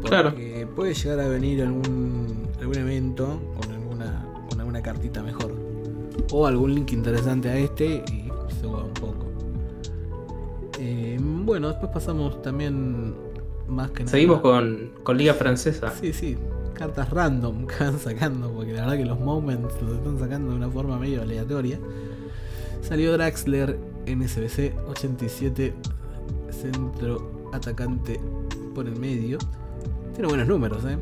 [0.00, 0.34] Porque Claro.
[0.74, 5.52] puede llegar a venir algún, algún evento con alguna, con alguna cartita mejor.
[6.32, 9.15] O algún link interesante a este y se juega un poco.
[10.78, 13.14] Eh, bueno, después pasamos también
[13.68, 14.10] más que nada.
[14.10, 15.90] Seguimos con, con Liga Francesa.
[15.90, 16.36] Sí, sí,
[16.74, 20.56] cartas random que van sacando, porque la verdad que los moments los están sacando de
[20.56, 21.78] una forma medio aleatoria.
[22.82, 25.74] Salió Draxler NSBC 87,
[26.50, 28.20] centro atacante
[28.74, 29.38] por el medio.
[30.12, 30.98] Tiene buenos números, ¿eh?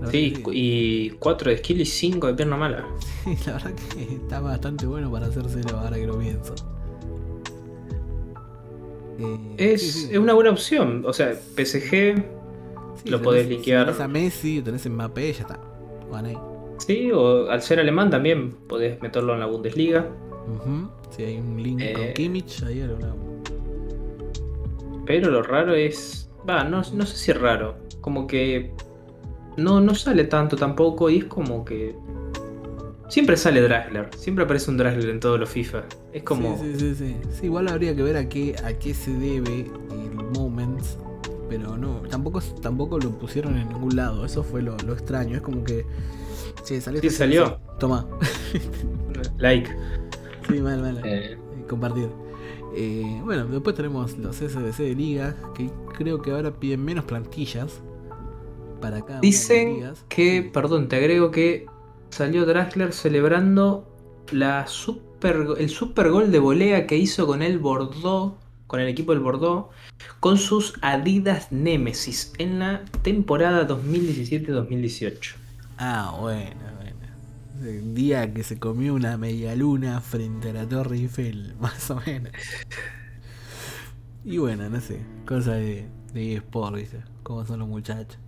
[0.00, 2.84] La Sí, que y 4 de skill y 5 de pierna mala.
[3.24, 6.54] sí, la verdad que está bastante bueno para hacérselo ahora que lo pienso.
[9.18, 10.08] Eh, Es, sí, sí.
[10.12, 11.04] es una buena opción.
[11.06, 12.14] O sea, PSG,
[13.02, 13.86] Sí, lo podés si linkear.
[13.86, 15.60] tenés a Messi, tenés Mbappé, ya está.
[16.78, 20.06] Sí, o al ser alemán también podés meterlo en la Bundesliga.
[21.10, 23.14] Si hay un link con Eh, Kimmich, ahí alguna.
[25.06, 26.30] Pero lo raro es.
[26.48, 27.76] Va, no, no sé si es raro.
[28.00, 28.72] Como que.
[29.56, 31.10] No, no sale tanto tampoco.
[31.10, 31.94] Y es como que.
[33.14, 34.08] Siempre sale Dragler.
[34.16, 35.84] Siempre aparece un Dragler en todos los FIFA.
[36.12, 36.58] Es como.
[36.58, 37.16] Sí, sí, sí, sí.
[37.30, 39.60] Sí, igual habría que ver a qué, a qué se debe
[39.92, 40.98] el Moments.
[41.48, 44.26] Pero no, tampoco, tampoco lo pusieron en ningún lado.
[44.26, 45.36] Eso fue lo, lo extraño.
[45.36, 45.86] Es como que.
[46.64, 47.00] Sí, salió.
[47.00, 47.60] Sí, salió.
[47.78, 48.04] Toma.
[49.38, 49.70] Like.
[50.48, 50.98] Sí, mal, mal.
[51.04, 52.08] Eh, Eh, Compartir.
[52.76, 55.36] Eh, bueno, después tenemos los SBC de ligas.
[55.54, 57.80] Que creo que ahora piden menos plantillas.
[58.80, 60.04] Para cada una de las Dicen ligas.
[60.08, 60.50] que.
[60.52, 61.66] Perdón, te agrego que.
[62.14, 63.92] Salió Dragler celebrando
[64.30, 68.36] la super, el super gol de volea que hizo con el Bordeaux.
[68.68, 69.70] Con el equipo del Bordeaux.
[70.20, 72.32] Con sus Adidas Nemesis.
[72.38, 75.34] En la temporada 2017-2018.
[75.78, 77.68] Ah, bueno, bueno.
[77.68, 82.00] El día que se comió una media luna frente a la Torre Eiffel, más o
[82.06, 82.30] menos.
[84.24, 87.02] Y bueno, no sé, cosa de, de eSport, ¿viste?
[87.24, 88.20] Cómo son los muchachos.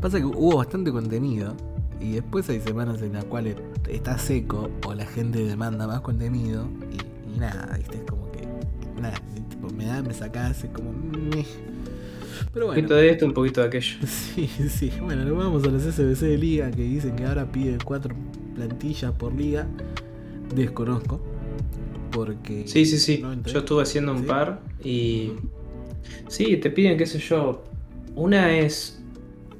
[0.00, 1.54] Pasa que hubo bastante contenido
[2.00, 3.56] y después hay semanas en las cuales
[3.88, 7.98] está seco o la gente demanda más contenido y, y nada, ¿viste?
[7.98, 8.46] Es como que
[9.00, 9.14] nada,
[9.48, 10.92] tipo, me da, me sacás, es como...
[10.92, 11.44] meh.
[12.52, 12.82] Pero Un bueno.
[12.82, 13.96] poquito de esto, un poquito de aquello.
[14.06, 14.92] Sí, sí.
[15.00, 18.14] Bueno, nos vamos a los SBC de liga que dicen que ahora pide cuatro
[18.54, 19.66] plantillas por liga.
[20.54, 21.20] Desconozco.
[22.10, 22.66] Porque.
[22.66, 23.18] Sí, sí, sí.
[23.22, 23.40] no.
[23.44, 24.24] Yo estuve haciendo un ¿Sí?
[24.26, 25.32] par y.
[26.28, 27.62] Sí, te piden, qué sé yo.
[28.16, 29.00] Una es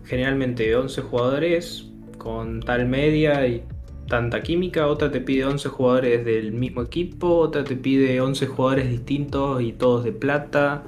[0.05, 1.90] generalmente 11 jugadores
[2.21, 3.65] con tal media y
[4.07, 4.87] tanta química.
[4.87, 7.39] Otra te pide 11 jugadores del mismo equipo.
[7.39, 10.85] Otra te pide 11 jugadores distintos y todos de plata.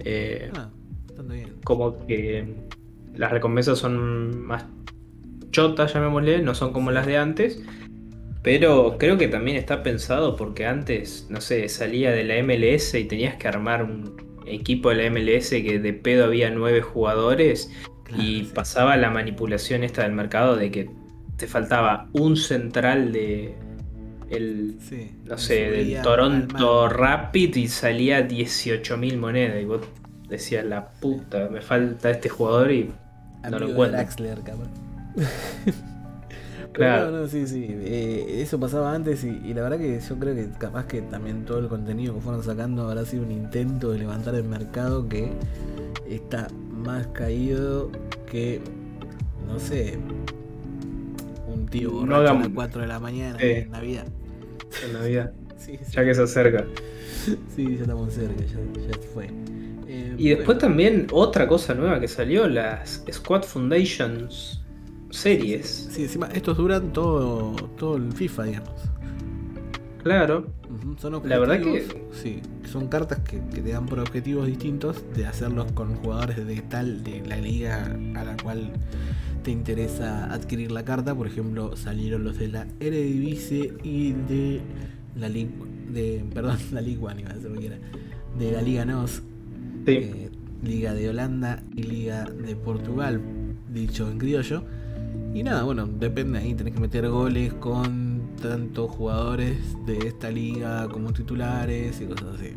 [0.00, 0.68] Eh, Ah,
[1.24, 1.54] bien.
[1.64, 2.44] como que
[3.16, 4.66] las recompensas son más
[5.50, 7.62] chotas, llamémosle, no son como las de antes.
[8.42, 13.04] Pero creo que también está pensado porque antes, no sé, salía de la MLS y
[13.04, 14.14] tenías que armar un
[14.46, 17.72] equipo de la MLS que de pedo había nueve jugadores
[18.06, 18.52] Claro, y sí.
[18.54, 20.90] pasaba la manipulación esta del mercado de que
[21.36, 23.56] te faltaba un central de
[24.28, 26.88] el Sí, no sé, del Toronto.
[26.88, 29.60] Rapid y salía 18.000 monedas.
[29.62, 29.82] Y vos
[30.28, 32.92] decías, la puta, me falta este jugador y
[33.50, 33.96] no lo encuentro.
[33.98, 34.70] Draxler, capaz.
[36.72, 37.10] Claro.
[37.10, 37.66] No, no, sí, sí.
[37.70, 41.46] eh, eso pasaba antes y, y la verdad que yo creo que capaz que también
[41.46, 45.32] todo el contenido que fueron sacando habrá sido un intento de levantar el mercado que
[46.06, 46.48] está
[46.86, 47.90] más caído
[48.30, 48.60] que,
[49.46, 49.98] no sé,
[51.52, 53.60] un tío No borracho a hagamos- las 4 de la mañana Eh.
[53.62, 54.06] en Navidad.
[54.86, 56.64] En Navidad, Sí, sí, ya que se acerca.
[57.54, 59.26] sí, ya estamos cerca, ya, ya fue.
[59.88, 64.62] Eh, Y después bueno, también otra cosa nueva que salió, las Squad Foundations
[65.10, 65.88] series.
[65.92, 68.70] Sí, encima estos duran todo, todo el FIFA, digamos.
[70.06, 70.46] Claro.
[70.98, 75.26] Son La verdad objetivos, Sí, son cartas que, que te dan por objetivos distintos de
[75.26, 78.70] hacerlos con jugadores de tal de la liga a la cual
[79.42, 81.12] te interesa adquirir la carta.
[81.12, 84.60] Por ejemplo, salieron los de la Eredivisie y de
[85.16, 85.50] la Liga
[85.92, 87.78] de perdón, la Liga One iba a decir lo que era,
[88.38, 89.22] de la Liga NOS,
[89.86, 89.92] Sí.
[89.92, 90.30] eh,
[90.62, 93.20] Liga de Holanda y Liga de Portugal,
[93.72, 94.62] dicho en criollo.
[95.34, 98.05] Y nada, bueno, depende ahí, tenés que meter goles con
[98.36, 102.52] tantos jugadores de esta liga como titulares y cosas así.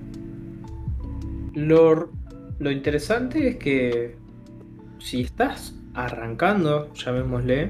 [1.53, 2.11] Lo,
[2.59, 4.15] lo interesante es que
[4.99, 7.69] si estás arrancando, llamémosle,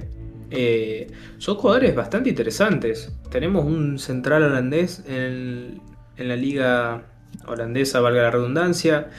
[0.51, 3.15] eh, son jugadores bastante interesantes.
[3.29, 5.81] Tenemos un central holandés en,
[6.17, 7.03] en la liga
[7.47, 9.09] holandesa, valga la redundancia,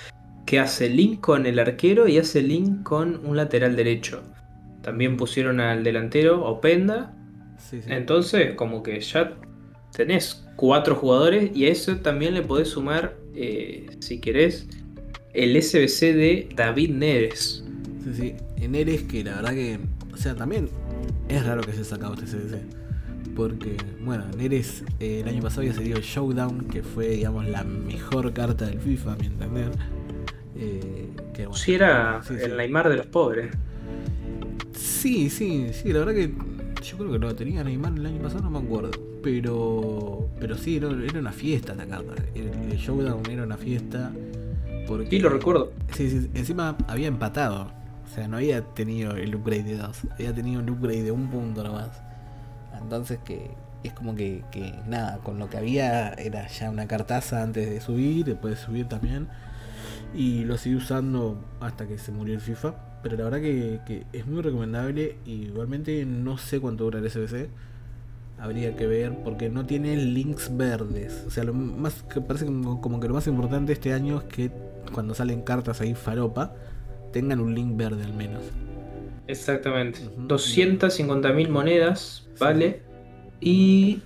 [0.46, 4.22] que hace link con el arquero y hace link con un lateral derecho.
[4.82, 7.14] También pusieron al delantero Openda.
[7.68, 7.88] Sí, sí.
[7.92, 9.36] Entonces, como que ya
[9.92, 14.66] tenés cuatro jugadores y a eso también le podés sumar, eh, si querés,
[15.32, 17.64] el SBC de David Neres.
[18.04, 18.34] Sí, sí.
[18.56, 19.78] En Eres, que la verdad que.
[20.12, 20.68] O sea, también
[21.28, 22.80] es raro que se haya sacado este CDC.
[23.34, 27.64] Porque, bueno, Neres eh, el año pasado había salido el Showdown, que fue, digamos, la
[27.64, 29.70] mejor carta del FIFA, a mi entender.
[30.56, 32.44] Eh, que, bueno, era sí, sí.
[32.44, 33.54] el Neymar de los pobres.
[34.76, 36.34] Sí, sí, sí, la verdad que
[36.82, 38.90] yo creo que lo tenía Neymar el año pasado, no me acuerdo.
[39.22, 42.14] Pero pero sí, era, era una fiesta la carta.
[42.34, 44.10] El, el Showdown era una fiesta.
[44.88, 45.72] Porque, Sí, lo recuerdo.
[45.92, 47.70] Sí, sí, encima había empatado.
[48.04, 49.98] O sea, no había tenido el upgrade de 2.
[50.12, 52.02] Había tenido un upgrade de un punto nomás.
[52.80, 53.50] Entonces que
[53.84, 57.80] es como que, que nada, con lo que había era ya una cartaza antes de
[57.80, 59.28] subir, después de subir también.
[60.14, 62.74] Y lo seguí usando hasta que se murió el FIFA.
[63.02, 65.16] Pero la verdad que, que es muy recomendable.
[65.24, 67.48] Y igualmente no sé cuánto dura el SBC.
[68.38, 71.24] Habría que ver porque no tiene links verdes.
[71.26, 74.24] O sea, lo más que parece como, como que lo más importante este año es
[74.24, 74.50] que
[74.92, 76.54] cuando salen cartas ahí faropa,
[77.12, 78.42] tengan un link verde al menos.
[79.26, 80.00] Exactamente.
[80.16, 80.28] Ujú.
[80.28, 82.82] 250.000 monedas, vale.
[83.40, 84.00] Y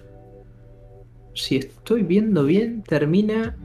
[1.35, 3.57] si estoy viendo bien, termina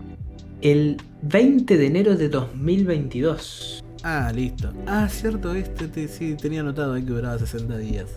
[0.61, 3.83] el 20 de enero de 2022.
[4.03, 4.71] Ah, listo.
[4.87, 8.07] Ah, cierto, este te- sí tenía anotado ahí que duraba 60 días.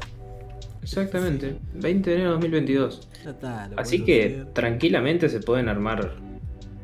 [0.82, 3.08] Exactamente, 20 de enero de 2022.
[3.24, 4.46] Ya está, lo Así que hacer.
[4.52, 6.14] tranquilamente se pueden armar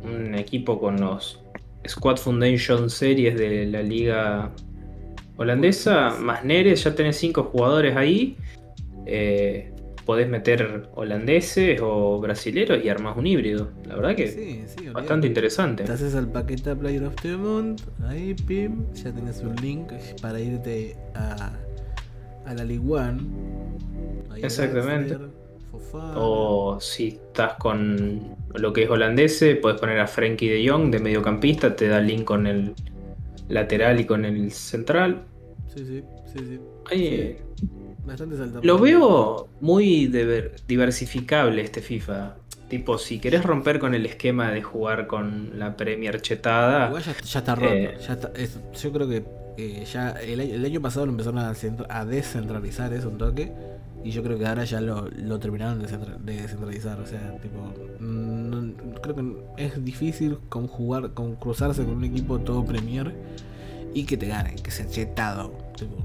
[0.05, 1.41] un equipo con los
[1.87, 4.53] Squad Foundation series de la liga
[5.37, 8.37] holandesa, más Neres, ya tenés 5 jugadores ahí.
[9.07, 9.73] Eh,
[10.09, 13.69] podés meter holandeses o brasileros y armás un híbrido.
[13.85, 15.85] La verdad que Sí, bastante interesante.
[15.85, 19.93] Te haces al paquete Player of the Month, ahí pim, ya tenés un link
[20.23, 21.53] para irte a,
[22.47, 23.21] a la League One.
[24.31, 25.19] Ahí Exactamente.
[25.93, 31.01] O si estás con lo que es holandese, puedes poner a Frenkie de Jong de
[31.01, 32.73] mediocampista, te da link con el
[33.51, 35.27] lateral y con el central.
[35.67, 36.61] Sí, sí, sí, sí.
[36.91, 37.37] Ahí,
[38.09, 38.61] Bastante salta.
[38.63, 42.35] Lo veo muy diver- diversificable este FIFA.
[42.69, 47.15] Tipo, si querés romper con el esquema de jugar con la Premier chetada, Igual ya,
[47.19, 47.73] ya está roto.
[47.73, 47.97] Eh.
[48.07, 49.25] ya está- es- yo creo que
[49.57, 53.19] eh, ya el, año- el año pasado lo empezaron a, centra- a descentralizar eso un
[53.19, 53.53] toque.
[54.05, 57.01] Y yo creo que ahora ya lo, lo terminaron de, centra- de descentralizar.
[57.01, 57.59] O sea, tipo.
[57.99, 59.25] mm, no- creo que
[59.65, 63.13] es difícil con jugar, con cruzarse con un equipo todo Premier
[63.95, 65.53] y que te gane, que sea chetado.
[65.77, 65.97] Tipo,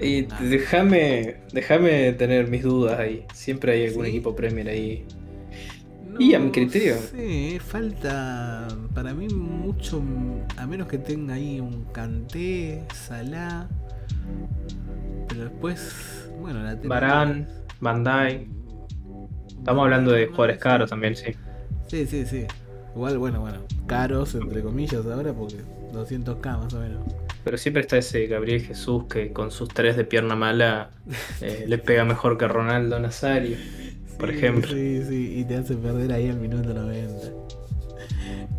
[0.00, 3.24] y déjame déjame tener mis dudas ahí.
[3.32, 4.10] Siempre hay algún Sí.
[4.10, 5.06] equipo Premier ahí.
[6.18, 6.96] Y a mi criterio.
[6.96, 10.02] Sí, falta para mí mucho,
[10.56, 13.68] a menos que tenga ahí un Kanté, Salah.
[15.28, 16.76] Pero después, bueno, la
[17.80, 18.48] Van Dijk.
[19.58, 21.32] Estamos hablando de jugadores caros también, sí.
[21.86, 22.46] Sí, sí, sí.
[22.94, 25.56] Igual, bueno, bueno, caros entre comillas ahora porque
[25.92, 27.02] 200k más o menos.
[27.44, 30.90] Pero siempre está ese Gabriel Jesús que con sus tres de pierna mala
[31.40, 33.56] eh, le pega mejor que Ronaldo Nazario.
[34.18, 34.70] Por ejemplo.
[34.70, 37.40] Sí, sí, y te hace perder ahí al minuto 90.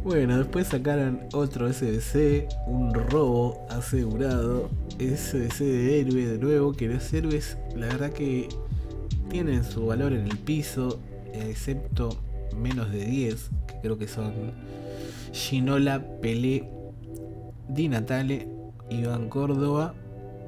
[0.03, 7.13] Bueno, después sacaron otro SBC, un robo asegurado, SBC de héroe de nuevo, que los
[7.13, 8.49] héroes, la verdad que
[9.29, 10.99] tienen su valor en el piso,
[11.33, 12.09] excepto
[12.57, 14.33] menos de 10, que creo que son
[15.33, 16.67] Ginola, Pelé,
[17.69, 18.47] Di Natale,
[18.91, 19.93] Iván Córdoba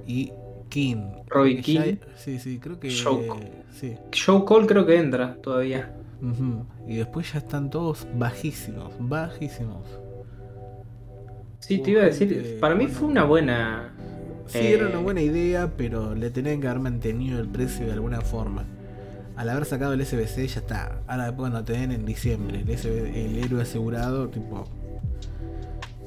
[0.05, 0.31] y
[0.69, 1.07] King.
[1.27, 1.95] Roy ya- King.
[2.15, 2.89] Sí, sí, creo que...
[2.89, 3.39] Shoko.
[3.71, 3.95] Sí.
[4.25, 5.95] Joe Cole creo que entra todavía.
[6.87, 9.85] Y después ya están todos bajísimos, bajísimos.
[11.59, 12.99] Sí, te iba a decir, para mí bueno.
[12.99, 13.93] fue una buena.
[14.47, 17.93] Sí, Eh, era una buena idea, pero le tenían que haber mantenido el precio de
[17.93, 18.65] alguna forma.
[19.35, 21.01] Al haber sacado el SBC ya está.
[21.07, 22.69] Ahora después cuando te den en diciembre el,
[23.15, 24.65] el héroe asegurado, tipo,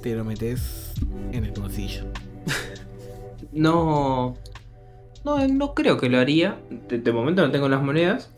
[0.03, 0.92] te lo metes
[1.33, 2.05] en el bolsillo.
[3.52, 4.37] No.
[5.24, 6.59] No, no creo que lo haría.
[6.88, 8.30] De, de momento no tengo las monedas.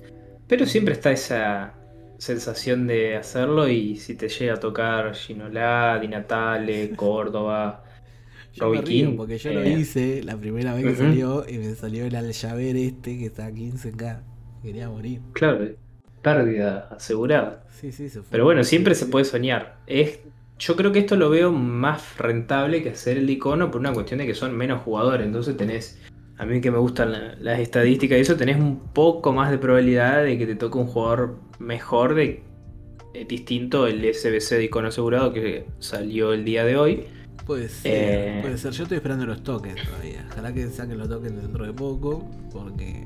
[0.47, 1.75] Pero siempre está esa
[2.19, 3.69] sensación de hacerlo.
[3.69, 7.85] Y si te llega a tocar Ginola, Di Natale, Córdoba.
[8.55, 11.75] Yo me río porque yo lo eh, hice la primera vez que salió y me
[11.75, 14.21] salió el Aljaver este que está a 15k.
[14.63, 15.21] Quería morir.
[15.33, 15.69] Claro,
[16.23, 17.65] pérdida asegurada.
[17.71, 18.29] Sí, sí, se fue.
[18.31, 19.77] Pero bueno, siempre se puede soñar.
[19.87, 20.21] Es,
[20.59, 24.19] yo creo que esto lo veo más rentable que hacer el icono por una cuestión
[24.19, 25.27] de que son menos jugadores.
[25.27, 26.01] Entonces tenés,
[26.37, 29.59] a mí que me gustan la- las estadísticas y eso, tenés un poco más de
[29.59, 32.43] probabilidad de que te toque un jugador mejor de
[33.15, 37.05] eh, distinto el SBC de icono asegurado que salió el día de hoy.
[37.47, 38.39] Puede ser, Eh.
[38.43, 38.73] puede ser.
[38.73, 40.27] Yo estoy esperando los tokens todavía.
[40.31, 42.29] Ojalá que saquen los tokens dentro de poco.
[42.53, 43.05] Porque.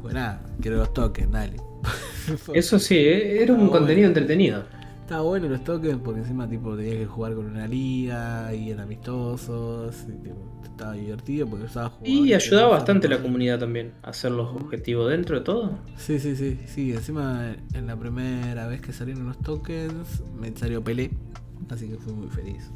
[0.00, 1.56] Pues nada, quiero los tokens, dale.
[2.54, 3.78] Eso sí, eh, era un Ah, bueno.
[3.78, 4.64] contenido entretenido.
[5.12, 8.84] Estaba bueno los tokens porque encima tipo tenías que jugar con una liga y eran
[8.84, 10.06] amistosos.
[10.08, 14.32] Y, tipo, estaba divertido porque usaba jugadores Y ayudaba bastante la comunidad también a hacer
[14.32, 15.78] los objetivos dentro de todo.
[15.98, 16.92] Sí, sí, sí, sí.
[16.94, 21.10] Encima en la primera vez que salieron los tokens me salió Pelé.
[21.68, 22.70] Así que fui muy feliz.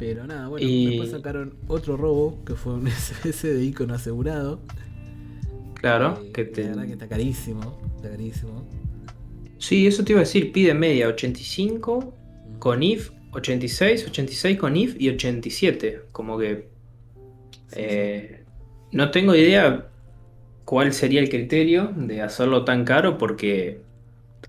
[0.00, 4.62] Pero nada, bueno, Y- después sacaron otro robo que fue un SS de icono asegurado.
[5.74, 6.62] Claro, Eh, que te...
[6.62, 8.64] La verdad que está carísimo, está carísimo.
[9.58, 12.12] Sí, eso te iba a decir, pide media 85
[12.58, 16.02] con if, 86, 86 con if y 87.
[16.12, 16.74] Como que
[17.74, 18.44] Sí, eh,
[18.92, 19.88] no tengo idea
[20.64, 23.80] cuál sería el criterio de hacerlo tan caro porque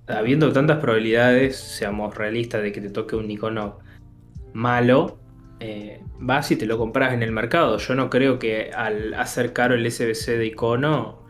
[0.08, 3.80] habiendo tantas probabilidades, seamos realistas, de que te toque un icono
[4.54, 5.18] malo,
[5.60, 7.78] eh, vas y te lo compras en el mercado.
[7.78, 11.24] Yo no creo que al hacer caro el SBC de icono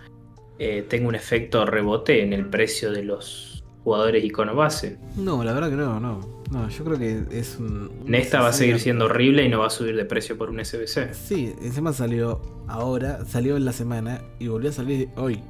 [0.59, 3.54] eh, tenga un efecto rebote en el precio de los
[3.85, 4.97] jugadores icono base.
[5.15, 6.35] No, la verdad que no, no.
[6.51, 7.89] No, yo creo que es un.
[8.01, 10.49] un Nesta va a seguir siendo horrible y no va a subir de precio por
[10.49, 11.13] un SBC.
[11.13, 15.41] Sí, encima salió ahora, salió en la semana y volvió a salir hoy.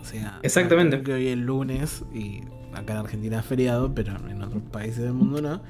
[0.00, 1.02] O sea, Exactamente.
[1.02, 2.42] creo que hoy es lunes y
[2.74, 5.62] acá en Argentina es feriado, pero en otros países del mundo no.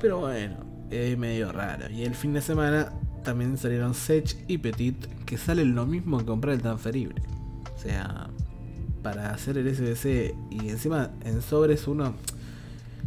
[0.00, 0.56] Pero bueno,
[0.90, 1.90] es medio raro.
[1.90, 6.24] Y el fin de semana también salieron Sech y Petit, que salen lo mismo que
[6.26, 7.22] comprar el transferible.
[7.74, 8.28] O sea,
[9.04, 12.14] para hacer el SBC y encima en sobres uno.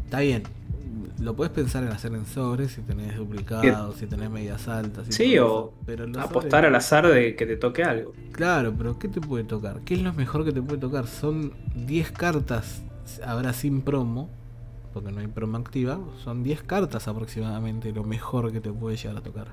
[0.06, 0.44] Está bien.
[1.20, 5.08] Lo puedes pensar en hacer en sobres si tenés duplicados, si tenés medias altas.
[5.10, 8.14] Sí, o pero Apostar sobres- al azar de que te toque algo.
[8.32, 9.82] Claro, pero ¿qué te puede tocar?
[9.82, 11.08] ¿Qué es lo mejor que te puede tocar?
[11.08, 12.84] Son 10 cartas,
[13.26, 14.30] ahora sin promo,
[14.94, 19.18] porque no hay promo activa, son 10 cartas aproximadamente lo mejor que te puede llegar
[19.18, 19.48] a tocar.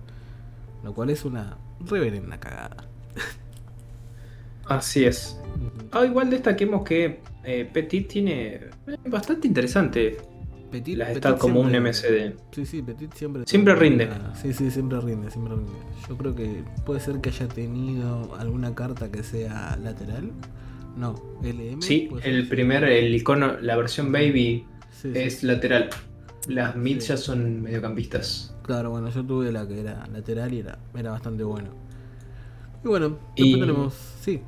[0.84, 2.84] Lo cual es una reverenda cagada.
[4.68, 5.38] Así es.
[5.92, 8.70] Ah, igual destaquemos que eh, Petit tiene eh,
[9.08, 10.16] bastante interesante
[10.70, 12.34] Petit, las stats como un MCD.
[12.50, 13.44] Sí, sí, Petit siempre.
[13.46, 14.06] Siempre rinde.
[14.06, 15.70] una- Sí, sí, siempre rinde, siempre rinde.
[16.08, 20.32] Yo creo que puede ser que haya tenido alguna carta que sea lateral.
[20.96, 21.80] No, LM.
[21.82, 25.18] Sí, el primer, el icono, la versión Baby Sí, sí.
[25.18, 25.90] es lateral.
[26.48, 27.08] Las mid Sí.
[27.08, 28.56] ya son mediocampistas.
[28.64, 31.68] Claro, bueno, yo tuve la que era lateral y era, era bastante bueno.
[32.84, 33.94] Y bueno, Y- después tenemos.
[34.20, 34.40] Sí,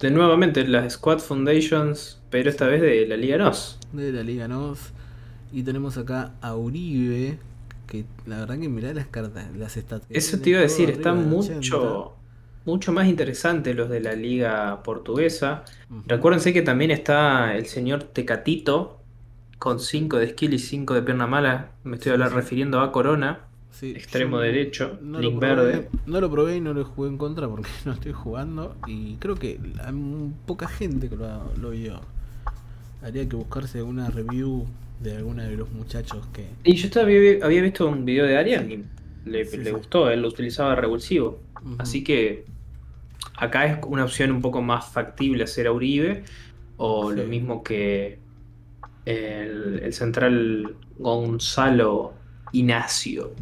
[0.00, 3.78] De nuevamente las Squad Foundations, pero esta vez de la Liga NOS.
[3.92, 4.92] de la Liga NOS.
[5.52, 7.38] Y tenemos acá a Uribe.
[7.86, 11.28] Que la verdad que mirá las cartas, las que Eso te iba a decir, están
[11.28, 12.14] de mucho,
[12.64, 15.64] mucho más interesantes los de la Liga Portuguesa.
[15.64, 15.94] 80.
[15.94, 16.02] Ujú.
[16.06, 19.00] Recuérdense que también está el señor Tecatito
[19.58, 21.72] con 5 de skill y 5 de pierna mala.
[21.84, 22.34] Me estoy sí.
[22.34, 23.40] refiriendo a Corona,
[23.80, 25.88] Sí, extremo derecho, no link probé, verde.
[26.04, 28.76] No lo probé y no lo jugué en contra porque no estoy jugando.
[28.86, 29.94] Y creo que hay
[30.44, 31.98] poca gente que lo, lo vio.
[33.02, 34.66] Habría que buscarse una review
[35.02, 36.44] de alguno de los muchachos que.
[36.62, 38.84] Y yo estaba- había, visto un video de Arian y
[39.24, 39.70] le, Sí, le sí.
[39.70, 41.40] gustó, él lo utilizaba revulsivo.
[41.78, 42.44] Así que
[43.36, 46.24] acá es una opción un poco más factible hacer a Uribe,
[46.76, 48.18] o lo mismo que
[49.06, 52.12] el, el central Gonzalo
[52.52, 53.32] Ignacio.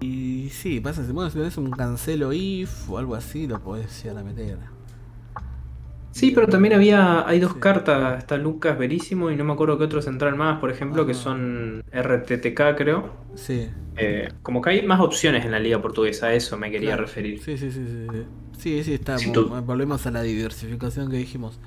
[0.00, 4.02] Y sí, pasa, si bueno, si tenés un cancelo if o algo así, lo podés
[4.02, 4.58] llegar a meter.
[6.12, 7.58] Sí, pero también había, hay dos Sí.
[7.58, 11.12] cartas, está Lucas Verísimo y no me acuerdo qué otro central más, por ejemplo, que
[11.12, 11.20] Ajá.
[11.22, 13.10] son RTTK creo.
[13.34, 13.70] Sí.
[13.96, 17.02] Eh, como que hay más opciones en la liga portuguesa, a eso me quería claro.
[17.04, 17.40] referir.
[17.42, 18.06] Sí, sí, sí, sí.
[18.58, 19.18] Sí, sí, sí está.
[19.18, 21.58] Si tú- Volvemos a la diversificación que dijimos.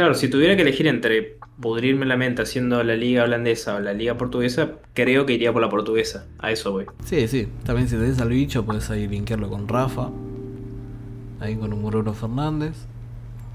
[0.00, 3.92] Claro, si tuviera que elegir entre pudrirme la mente haciendo la liga holandesa o la
[3.92, 6.24] liga portuguesa, creo que iría por la portuguesa.
[6.38, 6.86] A eso voy.
[7.04, 7.46] Sí, sí.
[7.64, 10.08] También si tenés al bicho, podés ahí linkearlo con Rafa.
[11.38, 12.72] Ahí con un Bruno Fernández.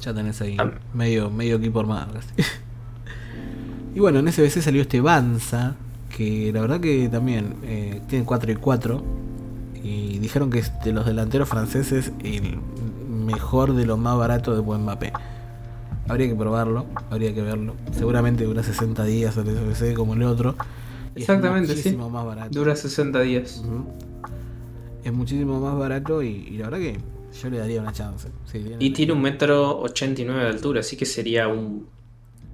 [0.01, 2.11] Ya tenés ahí Tam- medio, medio equipo armado
[3.95, 5.75] y bueno, en SBC salió este Banza.
[6.15, 9.03] Que la verdad que también eh, tiene 4 y 4.
[9.83, 12.59] Y dijeron que es de los delanteros franceses el
[13.09, 15.11] mejor de lo más barato de buen Mbappé.
[16.07, 17.73] Habría que probarlo, habría que verlo.
[17.91, 20.55] Seguramente dura 60 días el SBC como el otro.
[21.15, 21.75] y es Exactamente, sí.
[21.77, 22.49] muchísimo más barato.
[22.51, 23.63] Dura 60 días.
[25.03, 26.99] Es muchísimo más barato y, y la verdad que
[27.41, 28.29] yo le daría una chance.
[28.45, 31.87] Sí, Y tiene un metro 89 de altura, así que sería un,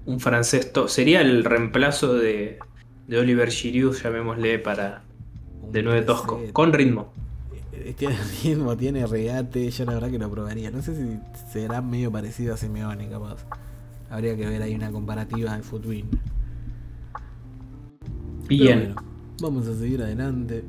[0.05, 0.71] un francés.
[0.87, 2.59] Sería el reemplazo de,
[3.07, 5.03] de Oliver Giroud, llamémosle, para
[5.61, 6.41] un de 9 tosco.
[6.53, 7.13] Con ritmo.
[7.97, 10.71] Tiene ritmo, tiene regate, yo la verdad que lo probaría.
[10.71, 11.19] No sé si
[11.51, 13.45] será medio parecido a Simeone, capaz.
[14.09, 16.09] Habría que ver ahí una comparativa en Footwin.
[18.47, 18.93] Bien.
[18.93, 19.11] Bueno.
[19.41, 20.63] Vamos a seguir adelante.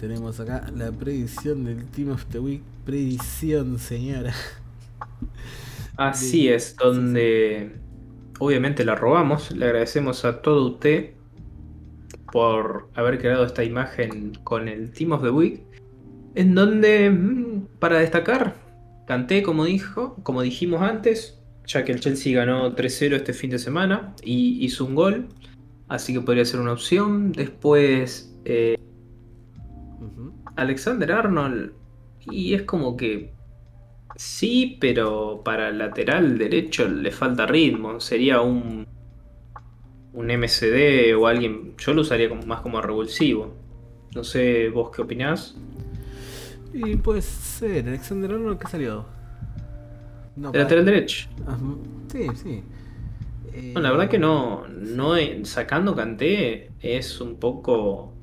[0.00, 2.62] Tenemos acá la predicción del Team of the Week.
[2.84, 4.32] Predicción, señora.
[5.96, 7.76] Así es, donde
[8.38, 9.50] obviamente la robamos.
[9.50, 11.14] Le agradecemos a todo usted
[12.32, 15.62] por haber creado esta imagen con el Team of the Week.
[16.38, 18.54] En donde, mm, para destacar,
[19.08, 23.58] canté como dijo, como dijimos antes, ya que el Chelsea ganó 3-0 este fin de
[23.58, 25.26] semana y hizo un gol.
[25.88, 27.32] Así que podría ser una opción.
[27.32, 28.76] Después, eh,
[30.54, 31.72] Alexander Arnold.
[32.30, 33.32] Y es como que
[34.14, 37.98] sí, pero para el lateral derecho le falta ritmo.
[37.98, 38.86] Sería un,
[40.12, 41.74] un MCD o alguien.
[41.78, 43.56] Yo lo usaría como, más como revulsivo.
[44.14, 45.56] No sé, vos qué opinás.
[46.72, 49.04] Y puede ser, Alexander Arnold que salió.
[50.36, 51.28] No, lateral derecho.
[52.12, 52.62] sí, sí.
[53.74, 58.14] la verdad que no, no sacando Canté es un poco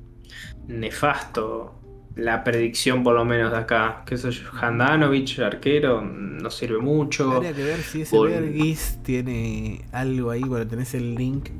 [0.66, 1.74] nefasto
[2.16, 4.02] la predicción por lo menos de acá.
[4.06, 4.30] Que eso
[4.60, 7.32] Handanovic, arquero, no sirve mucho.
[7.32, 11.50] Habría que ver si ese Vergis tiene algo ahí, bueno, tenés el link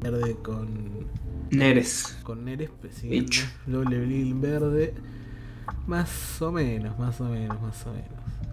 [0.00, 1.08] verde con
[1.50, 2.16] Neres.
[2.22, 3.26] Con Neres, pues sí.
[3.66, 3.98] Doble
[4.34, 4.94] verde.
[5.86, 8.08] Más o menos, más o menos, más o menos.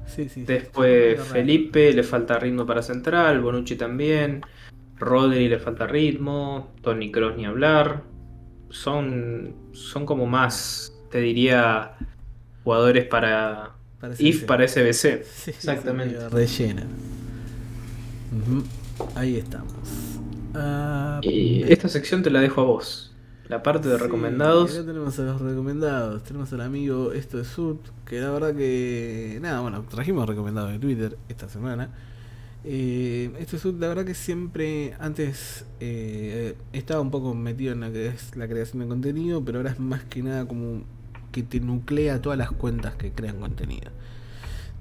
[0.07, 4.41] Sí, sí, Después Felipe, le falta ritmo para central, Bonucci también.
[4.97, 8.03] Rodri le falta ritmo, Tony Cross ni hablar.
[8.69, 11.97] Son, son como más te diría
[12.63, 13.75] jugadores para,
[14.17, 15.05] IF para SBC.
[15.47, 16.29] Exactamente.
[16.29, 16.83] rellena.
[19.15, 20.19] Ahí estamos.
[20.53, 23.10] Ah, y esta sección te la dejo a vos.
[23.51, 24.75] La parte de recomendados.
[24.75, 26.23] Acá tenemos a los recomendados.
[26.23, 27.79] Tenemos al amigo Esto es Sud.
[28.05, 29.39] Que la verdad que.
[29.41, 31.89] Nada, bueno, trajimos recomendados de Twitter esta semana.
[32.63, 37.91] Eh, esto es la verdad que siempre antes eh, estaba un poco metido en la
[37.91, 40.83] que es la creación de contenido, pero ahora es más que nada como
[41.33, 43.91] que te nuclea todas las cuentas que crean contenido.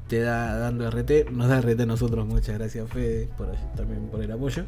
[0.06, 4.22] Te da dando RT, nos da RT a nosotros, muchas gracias Fede por, también por
[4.22, 4.64] el apoyo.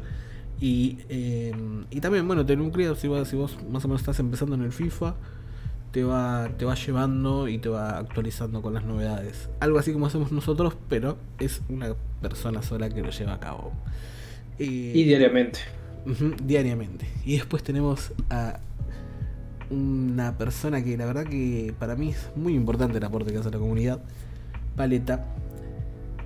[0.59, 4.55] Y, em, y también, bueno, te nuclea, si si vos más o menos estás empezando
[4.55, 5.15] en el FIFA,
[5.91, 9.49] te va, te va llevando y te va actualizando con las novedades.
[9.59, 13.73] Algo así como hacemos nosotros, pero es una persona sola que lo lleva a cabo.
[14.57, 15.59] y diariamente.
[16.43, 17.07] diariamente.
[17.25, 18.59] Y después tenemos a
[19.69, 23.49] una persona que la verdad que para mí es muy importante el aporte que hace
[23.49, 24.01] a la comunidad,
[24.75, 25.25] Paleta.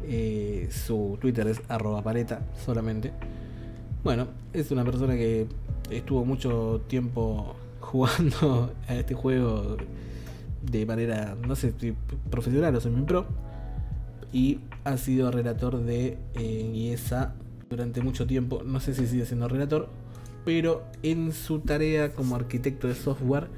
[0.10, 3.12] Eh, su Twitter es arroba paleta solamente.
[4.08, 5.48] Bueno, es una persona que
[5.90, 9.76] estuvo mucho tiempo jugando a este juego
[10.62, 11.74] de manera, no sé,
[12.30, 13.26] profesional o semi-pro.
[14.32, 17.36] Y ha sido relator de eh, IESA
[17.70, 18.64] durante mucho tiempo.
[18.64, 19.90] No sé si sigue siendo relator,
[20.46, 23.50] pero en su tarea como arquitecto de software,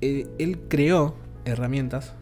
[0.00, 1.14] eh, él creó
[1.44, 2.14] herramientas,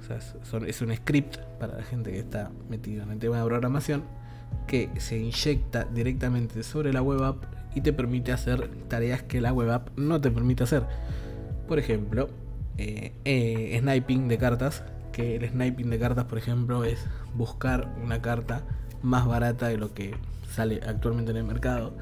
[0.67, 4.03] es, un script para la gente que está metido en el tema de programación,
[4.67, 7.45] que se inyecta directamente sobre la web app
[7.75, 10.85] y te permite hacer tareas que la web app no te permite hacer.
[11.69, 12.29] Por ejemplo,
[12.79, 14.83] eh, eh, sniping de cartas,
[15.13, 18.63] que el sniping de cartas, por ejemplo, es buscar una carta
[19.03, 20.15] más barata de lo que
[20.51, 21.93] sale actualmente en el mercado.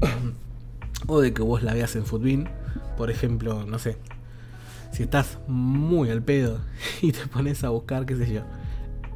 [1.06, 2.48] o de que vos la veas en Footbin.
[2.96, 3.96] Por ejemplo, no sé.
[4.92, 6.58] Si estás muy al pedo
[7.02, 8.42] y te pones a buscar, qué sé yo,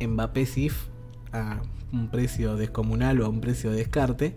[0.01, 0.93] Mbappé Sif
[1.35, 1.61] a
[1.93, 4.37] un precio descomunal o a un precio de descarte,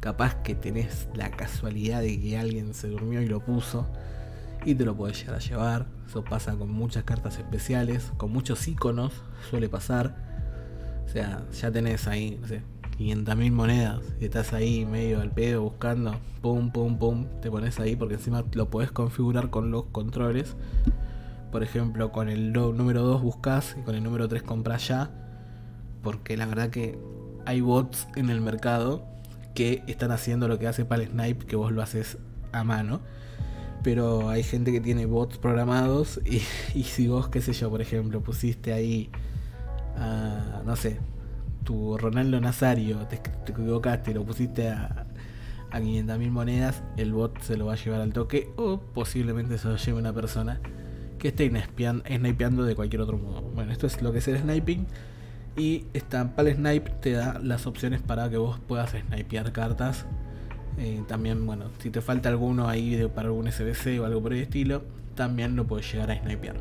[0.00, 3.86] capaz que tenés la casualidad de que alguien se durmió y lo puso
[4.64, 5.86] y te lo podés llegar a llevar.
[6.06, 9.12] Eso pasa con muchas cartas especiales, con muchos iconos,
[9.50, 10.14] suele pasar.
[11.04, 12.62] O sea, ya tenés ahí, no sé,
[12.98, 17.96] 500.000 monedas y estás ahí medio al pedo buscando, pum, pum, pum, te pones ahí
[17.96, 20.56] porque encima lo puedes configurar con los controles.
[21.50, 25.10] Por ejemplo, con el número 2 buscas y con el número 3 compras ya.
[26.02, 26.98] Porque la verdad que
[27.46, 29.04] hay bots en el mercado
[29.54, 32.18] que están haciendo lo que hace para el snipe, que vos lo haces
[32.52, 33.00] a mano.
[33.82, 36.42] Pero hay gente que tiene bots programados y,
[36.78, 39.10] y si vos, qué sé yo, por ejemplo, pusiste ahí,
[39.96, 41.00] uh, no sé,
[41.64, 45.06] tu Ronaldo Nazario, te, equivocaste, lo pusiste a,
[45.70, 49.68] a 500.000 monedas, el bot se lo va a llevar al toque o posiblemente se
[49.68, 50.60] lo lleve una persona
[51.18, 53.42] que esté snipeando de cualquier otro modo.
[53.42, 54.86] Bueno, esto es lo que es el sniping.
[55.56, 60.06] Y esta Pal Snipe te da las opciones para que vos puedas snipear cartas.
[60.78, 64.40] Eh, también, bueno, si te falta alguno ahí para algún SBC o algo por el
[64.40, 64.82] estilo,
[65.14, 66.56] también lo puedes llegar a snipear.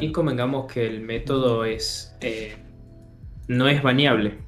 [0.00, 2.56] Y convengamos que el método es eh,
[3.48, 4.38] no es baneable.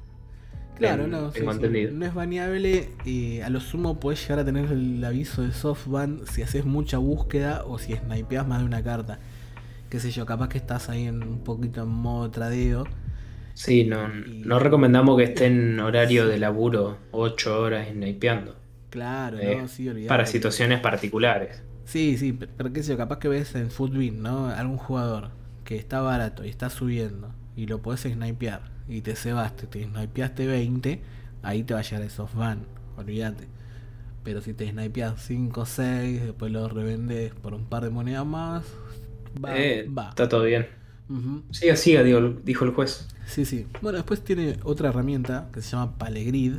[0.75, 1.41] Claro, no, sí,
[1.91, 2.89] no es baneable.
[3.05, 6.97] eh, a lo sumo podés llegar a tener el aviso de softban si haces mucha
[6.97, 9.19] búsqueda o si snipeas más de una carta.
[9.89, 12.85] Qué sé yo, capaz que estás ahí en un poquito en modo tradeo.
[13.53, 18.55] Sí, no, Y- no recomendamos que esté en horario de laburo 8 horas snipeando.
[18.89, 20.09] Claro, Eh, no, sí, olvidate.
[20.09, 21.61] Para situaciones particulares.
[21.85, 24.47] Sí, sí, pe- pero qué sé yo, capaz que ves en Footbin, ¿no?
[24.49, 25.29] Algún jugador
[25.63, 30.47] que está barato y está subiendo y lo podés snipear y te cebaste, te snipeaste
[30.47, 31.01] 20,
[31.43, 32.59] ahí te va a llegar el softban,
[32.97, 33.47] olvídate.
[34.23, 38.25] Pero si te snipeas 5 o 6, después lo revendes por un par de monedas
[38.25, 38.63] más,
[39.43, 40.09] va, Eh, va.
[40.09, 40.67] Está todo bien.
[41.11, 41.43] Ujú.
[41.51, 43.07] Siga, siga, digo- dijo el juez.
[43.25, 43.65] Sí, sí.
[43.81, 46.55] Bueno, después tiene otra herramienta que se llama Palegrid.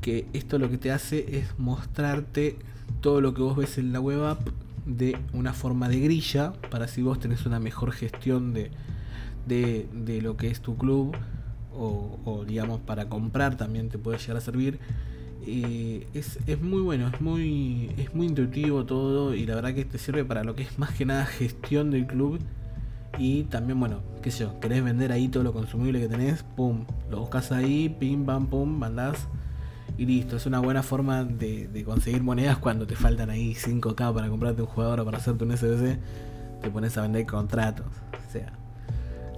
[0.00, 2.56] Que esto lo que te hace es mostrarte
[3.00, 4.48] todo lo que vos ves en la web app
[4.86, 6.52] de una forma de grilla.
[6.70, 8.70] Para si vos tenés una mejor gestión de,
[9.46, 11.16] de, de lo que es tu club.
[11.72, 14.78] O, o, digamos para comprar también te puede llegar a servir.
[15.46, 19.34] Eh, es, es muy bueno, es muy, es muy intuitivo todo.
[19.34, 22.06] Y la verdad que te sirve para lo que es más que nada gestión del
[22.06, 22.40] club.
[23.18, 26.86] Y también, bueno, qué sé yo, querés vender ahí todo lo consumible que tenés, pum,
[27.10, 29.28] lo buscas ahí, pim, pam, pum, mandás
[29.98, 30.36] y listo.
[30.36, 34.62] Es una buena forma de, de conseguir monedas cuando te faltan ahí 5k para comprarte
[34.62, 35.98] un jugador o para hacerte un SBC.
[36.62, 37.86] Te pones a vender contratos.
[38.28, 38.52] O sea,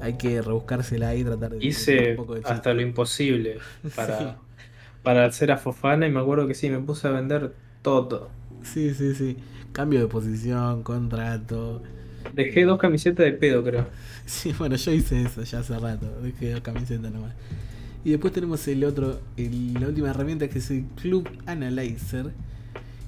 [0.01, 1.59] hay que rebuscársela ahí y tratar de.
[1.59, 3.59] Hice un poco de hasta lo imposible
[3.95, 4.37] para, Sí.
[5.03, 8.39] para hacer a Fofana y me acuerdo que sí, me puse a vender todo.
[8.63, 9.37] Sí, sí, sí.
[9.73, 11.83] Cambio de posición, contrato.
[12.31, 13.87] Dejé dos camisetas de pedo, creo.
[14.27, 17.33] Sí, bueno, yo hice eso ya hace rato, dejé dos camisetas nomás.
[18.05, 22.33] Y después tenemos el otro, la última herramienta que es el Club Analyzer.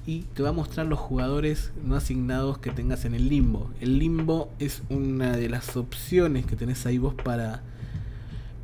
[0.07, 3.71] Y te va a mostrar los jugadores no asignados que tengas en el limbo.
[3.81, 7.63] El limbo es una de las opciones que tenés ahí vos para,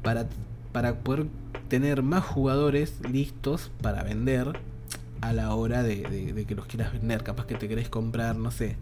[0.03, 0.27] para,
[0.71, 1.27] para poder
[1.69, 4.59] tener más jugadores listos para vender
[5.21, 7.23] a la hora de, de- de que los quieras vender.
[7.23, 8.75] Capaz que te querés comprar, no sé,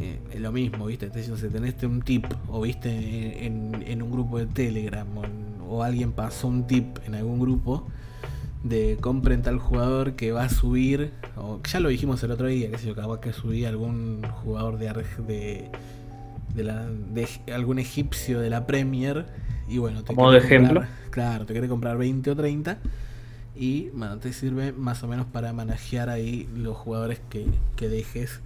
[0.00, 1.10] eh, es lo mismo, ¿viste?
[1.10, 5.50] Te, sé, tenés un tip o viste en, en un grupo de Telegram o, en-
[5.68, 7.86] o alguien pasó un tip en algún grupo
[8.64, 12.70] de compren tal jugador que va a subir, o ya lo dijimos el otro día,
[12.70, 15.70] que sé yo, capaz que subía algún jugador de, Arg- de,
[16.54, 19.26] de, la, de algún egipcio de la Premier
[19.68, 20.84] y bueno, te Como de comprar- ejemplo.
[21.10, 22.78] claro, te querés comprar 20 o 30
[23.56, 27.46] y bueno, te sirve más o menos para manejar ahí los jugadores que,
[27.76, 28.40] que dejes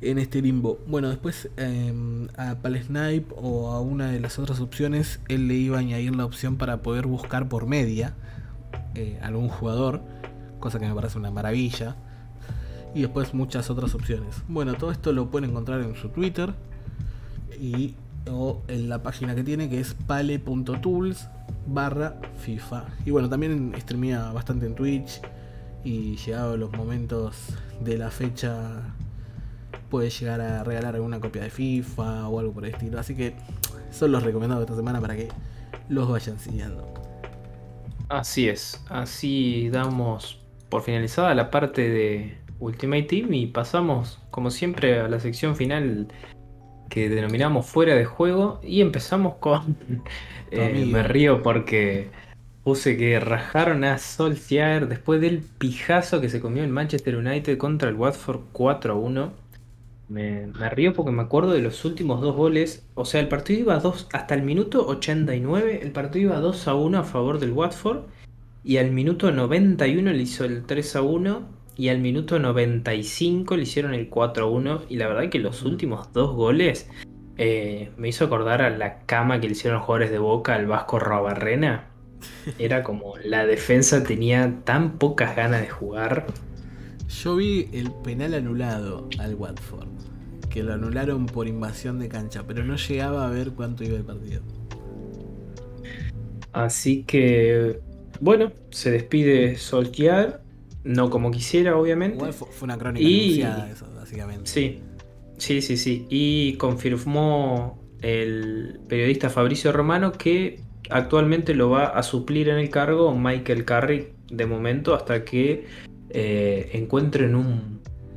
[0.00, 0.78] en este limbo.
[0.86, 5.76] Bueno, después eh, a Palesnipe o a una de las otras opciones, él le iba
[5.76, 8.14] a añadir la opción para poder buscar por media
[8.94, 10.00] eh, algún jugador,
[10.58, 11.96] cosa que me parece una maravilla.
[12.94, 14.42] Y después muchas otras opciones.
[14.48, 16.54] Bueno, todo esto lo pueden encontrar en su Twitter
[17.60, 17.94] y
[18.28, 21.28] o en la página que tiene que es pale.tools
[21.66, 22.86] barra FIFA.
[23.06, 25.20] Y bueno, también streamea bastante en Twitch
[25.84, 27.36] y llegado los momentos
[27.80, 28.82] de la fecha
[29.90, 32.98] puede llegar a regalar alguna copia de FIFA o algo por el estilo.
[32.98, 33.34] Así que
[33.90, 35.28] son los recomendados de esta semana para que
[35.88, 36.92] los vayan siguiendo.
[38.08, 45.00] Así es, así damos por finalizada la parte de Ultimate Team y pasamos, como siempre,
[45.00, 46.08] a la sección final
[46.88, 49.76] que denominamos fuera de juego y empezamos con...
[50.50, 52.10] eh, me río porque
[52.64, 57.88] puse que rajaron a Solskjaer después del pijazo que se comió el Manchester United contra
[57.88, 59.32] el Watford 4 a 1.
[60.10, 62.84] Me, me río porque me acuerdo de los últimos dos goles.
[62.94, 65.80] O sea, el partido iba 2 hasta el minuto 89.
[65.82, 68.00] El partido iba 2 a 1 a favor del Watford.
[68.64, 71.42] Y al minuto 91 le hizo el 3 a 1.
[71.76, 74.82] Y al minuto 95 le hicieron el 4 a 1.
[74.88, 76.90] Y la verdad que los últimos dos goles
[77.38, 80.66] eh, me hizo acordar a la cama que le hicieron los jugadores de Boca al
[80.66, 81.86] Vasco Rabarrena.
[82.58, 86.26] Era como la defensa tenía tan pocas ganas de jugar.
[87.08, 89.88] Yo vi el penal anulado al Watford,
[90.50, 94.04] que lo anularon por invasión de cancha, pero no llegaba a ver cuánto iba el
[94.04, 94.42] partido.
[96.52, 97.80] Así que,
[98.20, 100.40] bueno, se despide Solskjaer.
[100.82, 102.16] No como quisiera, obviamente.
[102.16, 104.50] Igual fue una crónica Y- anunciada eso, básicamente.
[104.50, 104.80] Sí,
[105.36, 106.06] sí, sí, sí.
[106.08, 113.14] Y confirmó el periodista Fabricio Romano que actualmente lo va a suplir en el cargo
[113.14, 115.66] Michael Carrick de momento hasta que
[116.08, 117.69] eh, encuentren un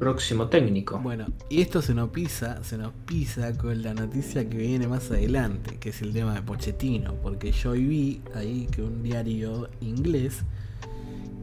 [0.04, 0.99] próximo técnico.
[0.99, 5.10] Bueno, y esto se nos pisa, se nos pisa con la noticia que viene más
[5.10, 10.43] adelante, que es el tema de Pochettino, porque yo vi ahí que un diario inglés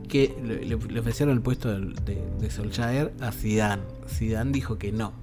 [0.08, 3.82] que le, ofrecieron el puesto de, de, de Solskjaer a Zidane.
[4.06, 5.14] Zidane dijo que no.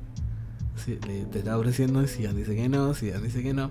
[0.87, 3.69] Le, te estaba ofreciendo y Zidane dice que no, Zidane dice que no.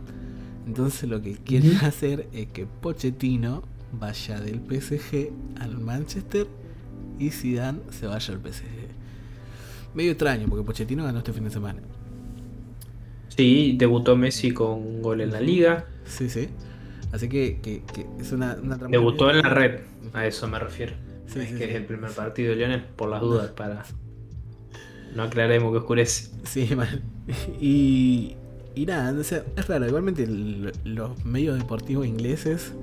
[0.64, 3.64] Entonces lo que quieren hacer es que Pochettino
[3.98, 6.46] vaya del PSG al Manchester
[7.18, 8.85] y Zidane se vaya al PSG.
[9.96, 11.80] Medio extraño porque Pochettino ganó este fin de semana.
[13.28, 15.86] Sí, debutó Messi con un gol en la liga.
[16.04, 16.48] Sí, sí.
[17.12, 19.80] Así que, que, que es una, una trampa Debutó en la red,
[20.12, 20.94] a eso me refiero.
[21.26, 21.70] Sí, es sí, que sí.
[21.70, 23.84] es el primer partido de Lionel, por las dudas, para.
[25.14, 26.30] No aclaremos que oscurece.
[26.44, 27.02] Sí, mal.
[27.60, 28.36] Y,
[28.74, 29.86] y nada, o sea, es raro.
[29.86, 32.74] Igualmente el- los medios deportivos ingleses,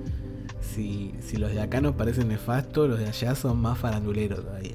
[0.60, 4.74] si, si los de acá nos parecen nefastos, los de allá son más faranduleros todavía.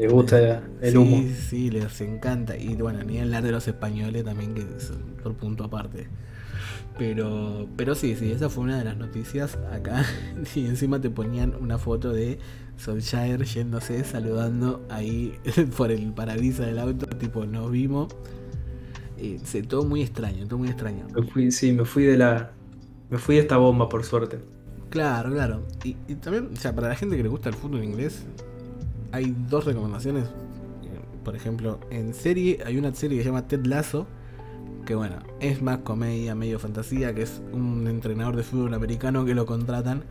[0.00, 1.22] Le gusta el sí, humo.
[1.50, 2.56] Sí, les encanta.
[2.56, 4.90] Y bueno, ni hablar de los españoles también, que es
[5.22, 6.08] por punto aparte.
[6.96, 10.06] Pero, pero sí, sí, esa fue una de las noticias acá.
[10.54, 12.38] Y encima te ponían una foto de
[12.78, 15.34] Solskjaer yéndose, saludando ahí
[15.76, 18.08] por el parabrisas del auto, tipo, nos vimos.
[19.18, 21.08] Eh, sí, todo muy extraño, todo muy extraño.
[21.14, 22.52] Me fui, sí, me fui de la.
[23.10, 24.38] Me fui de esta bomba, por suerte.
[24.88, 25.66] Claro, claro.
[25.84, 28.24] Y, y también, o sea, para la gente que le gusta el fútbol inglés,
[29.12, 30.28] hay dos recomendaciones.
[31.24, 34.06] Por ejemplo, en serie hay una serie que se llama Ted Lasso,
[34.86, 39.34] que bueno, es más comedia, medio fantasía, que es un entrenador de fútbol americano que
[39.34, 40.02] lo contratan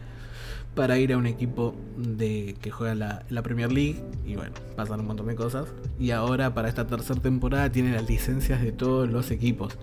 [0.75, 4.99] para ir a un equipo de que juega la, la Premier League y bueno, pasan
[4.99, 5.67] un montón de cosas.
[5.99, 9.77] Y ahora para esta tercera temporada tiene las licencias de todos los equipos.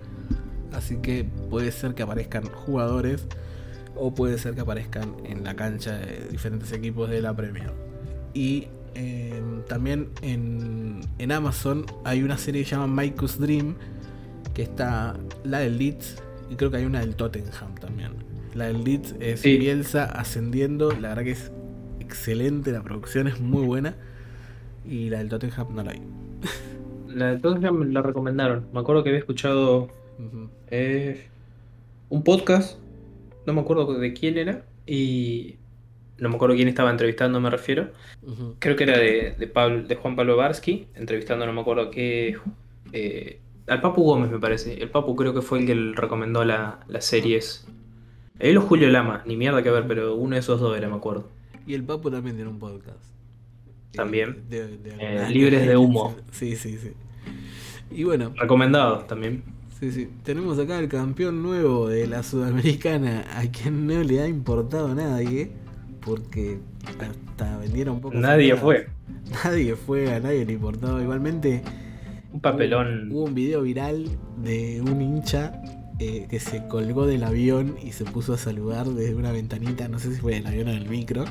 [0.73, 3.27] Así que puede ser que aparezcan jugadores
[3.95, 7.73] o puede ser que aparezcan en la cancha de diferentes equipos de la Premier.
[8.33, 8.67] Y
[8.97, 13.75] eh, también en, en Amazon hay una serie que se llama Mike's Dream,
[14.53, 18.11] que está la del Leeds y creo que hay una del Tottenham también.
[18.55, 19.57] La del Leeds es Sí.
[19.57, 21.51] Bielsa ascendiendo, la verdad que es
[21.99, 23.95] excelente, la producción es muy buena.
[24.89, 26.01] Y la del Tottenham no la hay.
[27.07, 28.67] La de Tottenham me la recomendaron.
[28.73, 29.89] Me acuerdo que había escuchado
[30.71, 31.27] eh,
[32.09, 32.79] un podcast.
[33.45, 34.65] No me acuerdo de quién era.
[34.85, 35.57] Y
[36.19, 37.89] no me acuerdo quién estaba entrevistando, me refiero.
[38.59, 42.37] Creo que era de, de, Pablo, de Juan Pablo Barsky, entrevistando, no me acuerdo qué.
[42.93, 44.81] eh, al Papu Gómez, me parece.
[44.81, 47.67] El Papu creo que fue el que le recomendó la, las series.
[48.39, 50.95] Él o Julio Lama, ni mierda que ver, pero uno de esos dos era, me
[50.95, 51.27] acuerdo.
[51.65, 53.03] Y el Papo también tiene un podcast.
[53.93, 54.43] También.
[54.51, 56.15] Eh, de- Eh, Libres de Humo.
[56.31, 56.91] Sí, sí, sí.
[57.91, 59.43] Y bueno, Recomendado también.
[59.79, 60.09] sí, sí.
[60.23, 64.95] Tenemos acá el campeón nuevo de la Sudamericana, a quien no le ha importado a
[64.95, 65.51] nadie,
[66.07, 68.15] porque hasta vendieron poco.
[68.15, 68.87] Nadie fue.
[69.43, 71.01] Nadie fue, a nadie le importaba.
[71.01, 71.61] Igualmente,
[72.31, 73.11] Un papelón.
[73.11, 74.05] Hubo un video viral
[74.37, 75.61] de un hincha
[75.99, 79.99] eh, que se colgó del avión y se puso a saludar desde una ventanita, no
[79.99, 81.25] sé si fue del avión o del micro,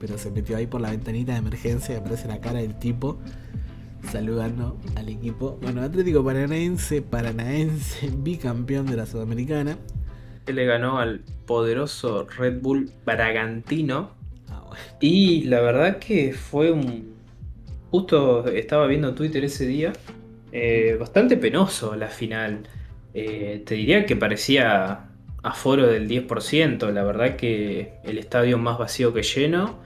[0.00, 3.18] pero se metió ahí por la ventanita de emergencia y aparece la cara del tipo
[4.10, 5.58] saludando al equipo.
[5.60, 9.76] Bueno, Atlético Paranaense, Paranaense, bicampeón de la Sudamericana.
[10.48, 14.12] Que le ganó al poderoso Red Bull Bragantino.
[14.48, 14.82] Ah, bueno.
[14.98, 17.16] Y la verdad que fue un.
[17.90, 19.92] Justo estaba viendo Twitter ese día.
[20.50, 22.60] eh, bastante penoso la final.
[23.12, 25.10] Eh, te diría que parecía
[25.42, 26.90] aforo del 10%.
[26.92, 29.80] La verdad que el estadio más vacío que lleno.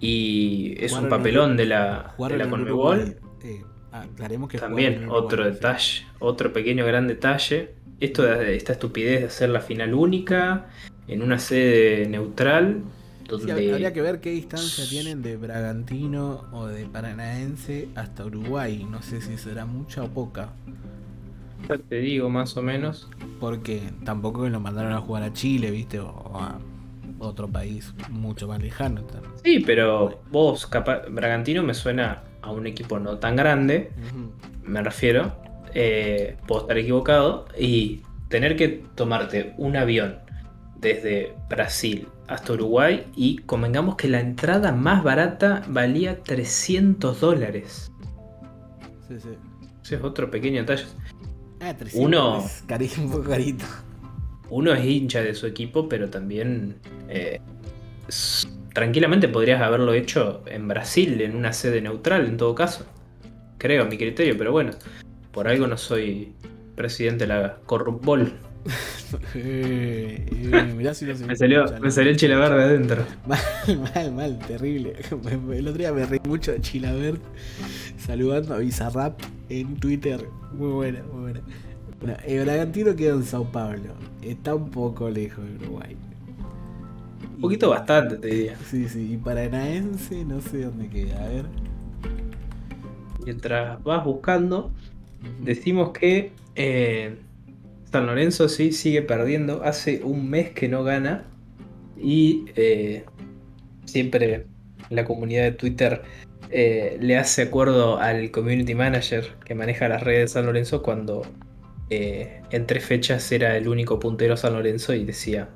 [0.00, 3.16] Y es un Jugaron papelón de la, de la Conmebol.
[3.42, 7.74] Eh, aclaremos que jugaron También otro detalle, otro pequeño gran detalle.
[8.04, 10.66] Esto de esta estupidez de hacer la final única
[11.08, 12.82] en una sede neutral,
[13.26, 18.86] donde hab- habría que ver qué distancia tienen de Bragantino o de Paranaense hasta Uruguay.
[18.90, 20.50] No sé si será mucha o poca.
[21.68, 23.08] ya te digo más o menos.
[23.40, 25.98] Porque tampoco lo mandaron a jugar a Chile, ¿viste?
[25.98, 26.58] O a
[27.18, 29.02] otro país mucho más lejano.
[29.42, 33.90] Sí, pero vos, capaz, Bragantino me suena a un equipo no tan grande,
[34.62, 35.34] me refiero.
[35.74, 37.46] Eh, puedo estar equivocado.
[37.58, 40.16] Y tener que tomarte un avión
[40.78, 47.90] desde Brasil hasta Uruguay y convengamos que la entrada más barata valía 300 dólares.
[49.08, 49.28] Sí, sí.
[49.82, 50.84] Ese es otro pequeño detalle.
[51.60, 53.64] Ah, 300 Uno- es cari- un poco carito.
[54.50, 56.76] Uno es hincha de su equipo, pero también
[57.08, 57.40] eh,
[58.72, 62.84] tranquilamente podrías haberlo hecho en Brasil, en una sede neutral, en todo caso.
[63.58, 64.72] Creo, a mi criterio, pero bueno,
[65.34, 66.32] por algo no soy
[66.76, 68.32] presidente de la Corrupbol.
[69.34, 73.04] Eh, eh, mirá si no se Me salió, me salió el chile verde adentro.
[73.28, 73.38] Mal,
[73.94, 74.94] mal, mal, terrible.
[75.52, 77.20] El otro día me reí mucho de Chilabert
[77.98, 79.20] saludando a Bizarrap
[79.50, 80.26] en Twitter.
[80.52, 81.40] Muy buena, muy buena.
[82.00, 83.92] Bueno, el Bragantino queda en Sao Paulo.
[84.22, 85.96] Está un poco lejos de Uruguay.
[87.36, 88.56] Un poquito Y- bastante, te diría.
[88.68, 89.12] Sí, sí.
[89.12, 91.22] Y Paranaense, no sé dónde queda.
[91.22, 91.44] A ver.
[93.24, 94.72] Mientras vas buscando.
[95.40, 97.16] Decimos que eh,
[97.90, 99.62] San Lorenzo sí sigue perdiendo.
[99.64, 101.24] Hace un mes que no gana.
[101.96, 103.04] y eh,
[103.84, 104.46] siempre
[104.90, 106.02] la comunidad de Twitter
[106.50, 111.22] eh, le hace acuerdo al community manager que maneja las redes de San Lorenzo cuando
[111.90, 115.48] eh, en tres fechas era el único puntero San Lorenzo y decía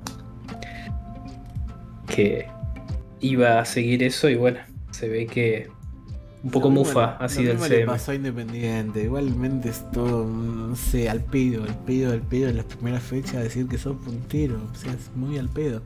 [2.13, 2.47] que
[3.19, 4.59] iba a seguir eso y bueno,
[4.91, 5.67] se ve que
[6.43, 7.85] un poco mufa ha sido el CM.
[7.85, 12.57] pasó a Independiente, igualmente es todo, no sé, al pedo, al pedo, al pedo en
[12.57, 15.81] las primeras fechas decir que sos puntero, o sea, es muy al pedo.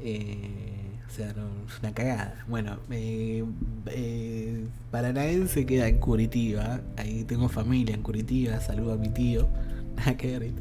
[0.00, 2.44] Eh, o sea, no, es una cagada.
[2.48, 3.44] Bueno, eh,
[3.86, 9.48] eh, Paranaense queda en Curitiba, ahí tengo familia en Curitiba, saludo a mi tío,
[9.96, 10.52] nada que ver,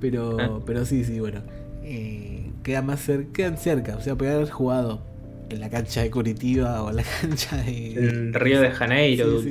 [0.00, 0.60] Pero, ah.
[0.66, 1.42] pero sí, sí, bueno,
[1.84, 5.11] eh, queda más cerca, quedan cerca, o sea, haber jugado
[5.48, 7.94] en la cancha de Curitiba o en la cancha de.
[7.94, 9.42] En Río de Janeiro,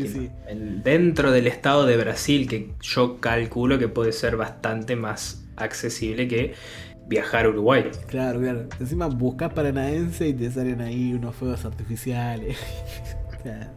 [0.83, 6.53] dentro del estado de Brasil, que yo calculo que puede ser bastante más accesible que
[7.07, 7.85] viajar a Uruguay.
[8.07, 8.67] Claro, claro.
[8.79, 12.57] Encima buscas paranaense y te salen ahí unos fuegos artificiales.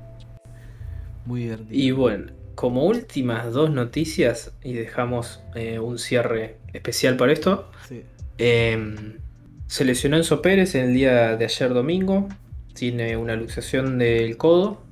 [1.27, 1.71] muy divertido.
[1.71, 7.71] Y bueno, como últimas dos noticias, y dejamos eh, un cierre especial para esto.
[7.89, 8.03] Sí.
[8.39, 9.19] Eh,
[9.67, 12.29] se lesionó Enzo Pérez en el día de ayer domingo.
[12.75, 14.83] Tiene una luxación del codo.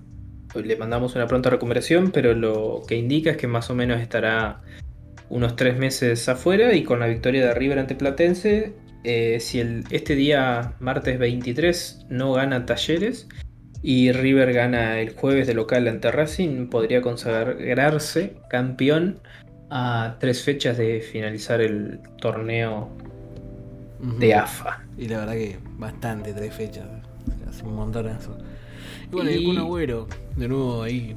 [0.54, 4.60] Le mandamos una pronta recuperación, pero lo que indica es que más o menos estará
[5.28, 9.60] unos tres meses afuera y con la victoria de River ante Platense, eh, si
[9.90, 13.28] este día martes 23 no gana Talleres
[13.82, 19.20] y River gana el jueves de local ante Racing, podría consagrarse campeón
[19.70, 22.90] a tres fechas de finalizar el torneo
[24.02, 24.82] de AFA.
[24.98, 26.86] Y la verdad que bastante, tres fechas.
[27.48, 28.36] Hace un montonazo.
[29.10, 29.56] Y bueno, y...
[29.56, 31.16] Agüero, de nuevo ahí,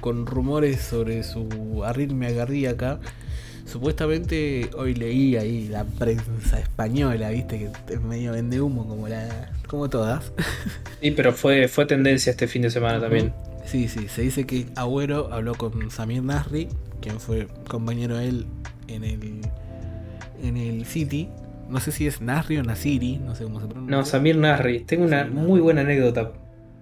[0.00, 3.00] con rumores sobre su arritmia cardíaca.
[3.66, 9.52] Supuestamente hoy leí ahí la prensa española, viste, que es medio vende humo como la.
[9.68, 10.32] como todas.
[11.00, 13.32] Sí, pero fue, fue tendencia este fin de semana también.
[13.64, 16.68] Sí, sí, se dice que Agüero habló con Samir Nasri,
[17.00, 18.46] quien fue compañero de él
[18.88, 19.42] en el
[20.42, 21.28] en el City,
[21.70, 23.96] no sé si es Nasri o Nasiri, no sé cómo se pronuncia.
[23.96, 24.80] No, Samir Nasri.
[24.80, 26.32] Tengo una muy buena anécdota,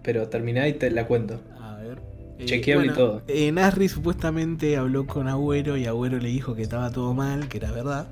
[0.03, 1.41] pero terminá y te la cuento.
[1.61, 2.01] A ver.
[2.39, 3.22] Eh, Chequeable y todo.
[3.28, 7.59] Eh, Nasri supuestamente habló con Agüero y Agüero le dijo que estaba todo mal, que
[7.59, 8.09] era verdad.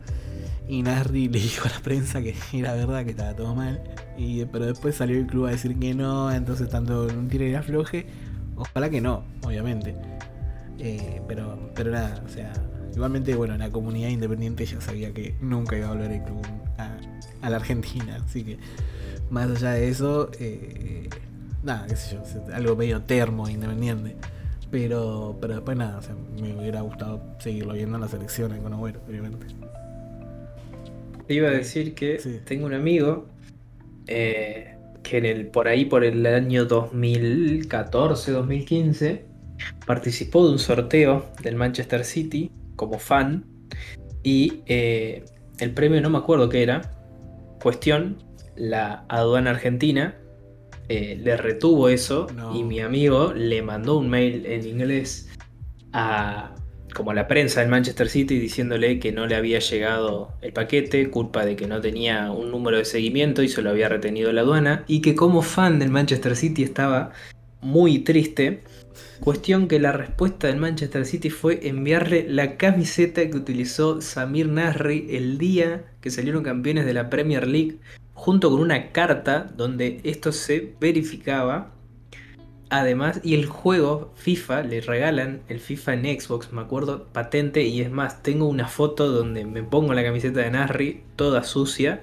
[0.69, 3.81] Y Nasri le dijo a la prensa que era verdad, que estaba todo mal.
[4.19, 7.55] Y, pero después salió el club a decir que no, entonces tanto un tire y
[7.55, 8.07] afloje.
[8.57, 9.95] Ojalá que no, obviamente.
[10.79, 12.53] Eh, pero, pero nada, o sea,
[12.97, 16.43] igualmente, bueno, la comunidad independiente ya sabía que nunca iba a volver el club
[16.79, 18.19] a, la Argentina.
[18.25, 18.59] Así que,
[19.31, 21.09] más allá de eso, eh,
[21.63, 22.23] nada, qué sé yo,
[22.55, 24.17] algo medio termo, independiente.
[24.71, 28.73] Pero, pero después nada, o sea, me hubiera gustado seguirlo viendo en las elecciones con
[28.73, 29.47] Agüero, obviamente.
[31.27, 32.17] Te iba a decir que
[32.47, 33.27] tengo un amigo
[34.07, 39.25] eh, que en el, por ahí, por el año 2014, 2015,
[39.87, 43.45] participó de un sorteo del Manchester City como fan
[44.23, 45.25] y eh,
[45.59, 46.93] el premio no me acuerdo qué era.
[47.63, 48.23] Cuestión,
[48.55, 50.17] la aduana argentina
[50.89, 55.29] eh, le retuvo eso y mi amigo le mandó un mail en inglés
[55.93, 56.55] a
[56.97, 61.11] como a la prensa del Manchester City diciéndole que no le había llegado el paquete,
[61.11, 64.41] culpa de que no tenía un número de seguimiento y se lo había retenido la
[64.41, 67.13] aduana, y que como fan del Manchester City estaba
[67.61, 68.65] muy triste
[69.21, 75.07] Cuestión que la respuesta del Manchester City fue enviarle la camiseta que utilizó Samir Nasri
[75.11, 77.79] el día que salieron campeones de la Premier League,
[78.15, 81.73] junto con una carta donde esto se verificaba.
[82.69, 87.81] Además, y el juego FIFA, le regalan el FIFA en Xbox, me acuerdo, patente, y
[87.81, 92.03] es más, tengo una foto donde me pongo la camiseta de Nasri, toda sucia,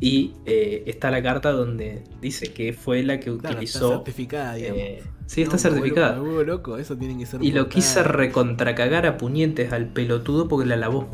[0.00, 3.90] y eh, está la carta donde dice que fue la que utilizó.
[3.96, 4.80] certificada, digamos.
[4.80, 6.16] Eh, sí, está certificada.
[6.16, 7.42] loco, eso tiene que ser.
[7.44, 11.06] Y lo quise recontracagar a puñetes al pelotudo porque la lavó.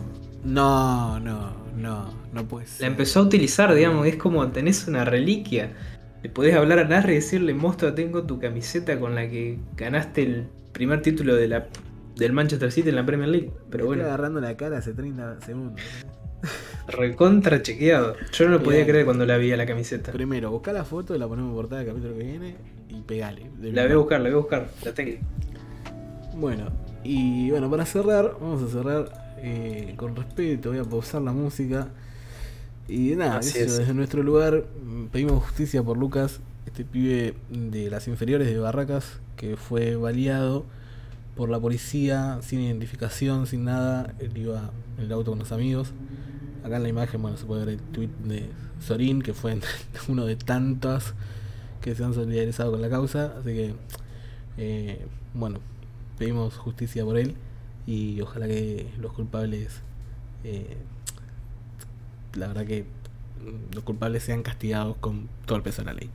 [0.45, 5.73] No, no, no, no puede La empezó a utilizar, digamos, es como tenés una reliquia.
[6.23, 10.23] Le podés hablar a Narri y decirle, monstruo, tengo tu camiseta con la que ganaste
[10.23, 11.67] el primer título de la,
[12.17, 13.51] del Manchester City en la Premier League.
[13.69, 14.05] Pero bueno.
[14.05, 15.81] agarrando la cara hace 30 segundos.
[16.89, 18.15] Recontra chequeado.
[18.33, 20.13] Yo no lo podía creer cuando la vi a la camiseta.
[20.13, 22.57] Primero, busca la foto, la ponemos en portada del capítulo que viene
[22.89, 23.51] y pegale.
[23.61, 25.19] La voy a buscar, la voy a buscar, la tengo.
[26.37, 26.71] Bueno,
[27.03, 31.89] y bueno, para cerrar, vamos a cerrar eh, con respeto, voy a pausar la música.
[32.89, 38.49] Y nada, desde nuestro lugar mm, pedimos justicia por Lucas, este pibe de las inferiores
[38.49, 40.65] de Barracas, que fue baleado
[41.37, 44.15] por la policía sin identificación, sin nada.
[44.21, 45.93] Él iba en el auto con los amigos
[46.65, 48.49] acá en la imagen bueno, se puede ver el tweet de
[48.81, 49.57] Sorín, que fue
[50.09, 51.15] uno de tantos
[51.81, 53.35] que se han solidarizado con la causa.
[53.39, 53.75] Así que,
[54.59, 55.61] eh, bueno,
[56.19, 57.37] pedimos justicia por él
[57.87, 59.81] y ojalá que los culpables,
[60.43, 60.77] eh,
[62.35, 62.85] la verdad que
[63.73, 66.11] los culpables sean castigados con todo el peso de la ley.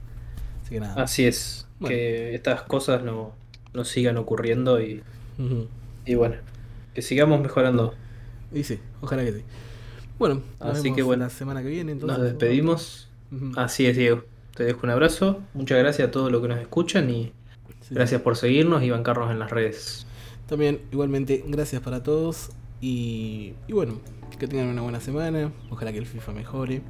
[0.63, 1.01] Así que nada.
[1.01, 1.95] Así es, Bueno.
[1.95, 3.32] que estas cosas no,
[3.73, 5.01] no sigan ocurriendo y,
[6.05, 6.36] y bueno,
[6.93, 7.93] que sigamos mejorando.
[8.54, 9.43] Y sí, ojalá que sí.
[10.20, 11.93] Bueno, nos Así vemos que bueno, la semana que viene.
[11.93, 13.10] Entonces, Nos despedimos.
[13.56, 14.24] Así es, Diego.
[14.56, 15.41] Te dejo un abrazo.
[15.54, 17.34] Muchas gracias a todos los que nos escuchan y
[17.82, 20.06] Sí, gracias por seguirnos y bancarnos en las redes.
[20.47, 22.49] También, igualmente, gracias para todos.
[22.82, 23.99] Y, y bueno,
[24.38, 25.52] que tengan una buena semana.
[25.70, 26.82] Ojalá que el FIFA mejore.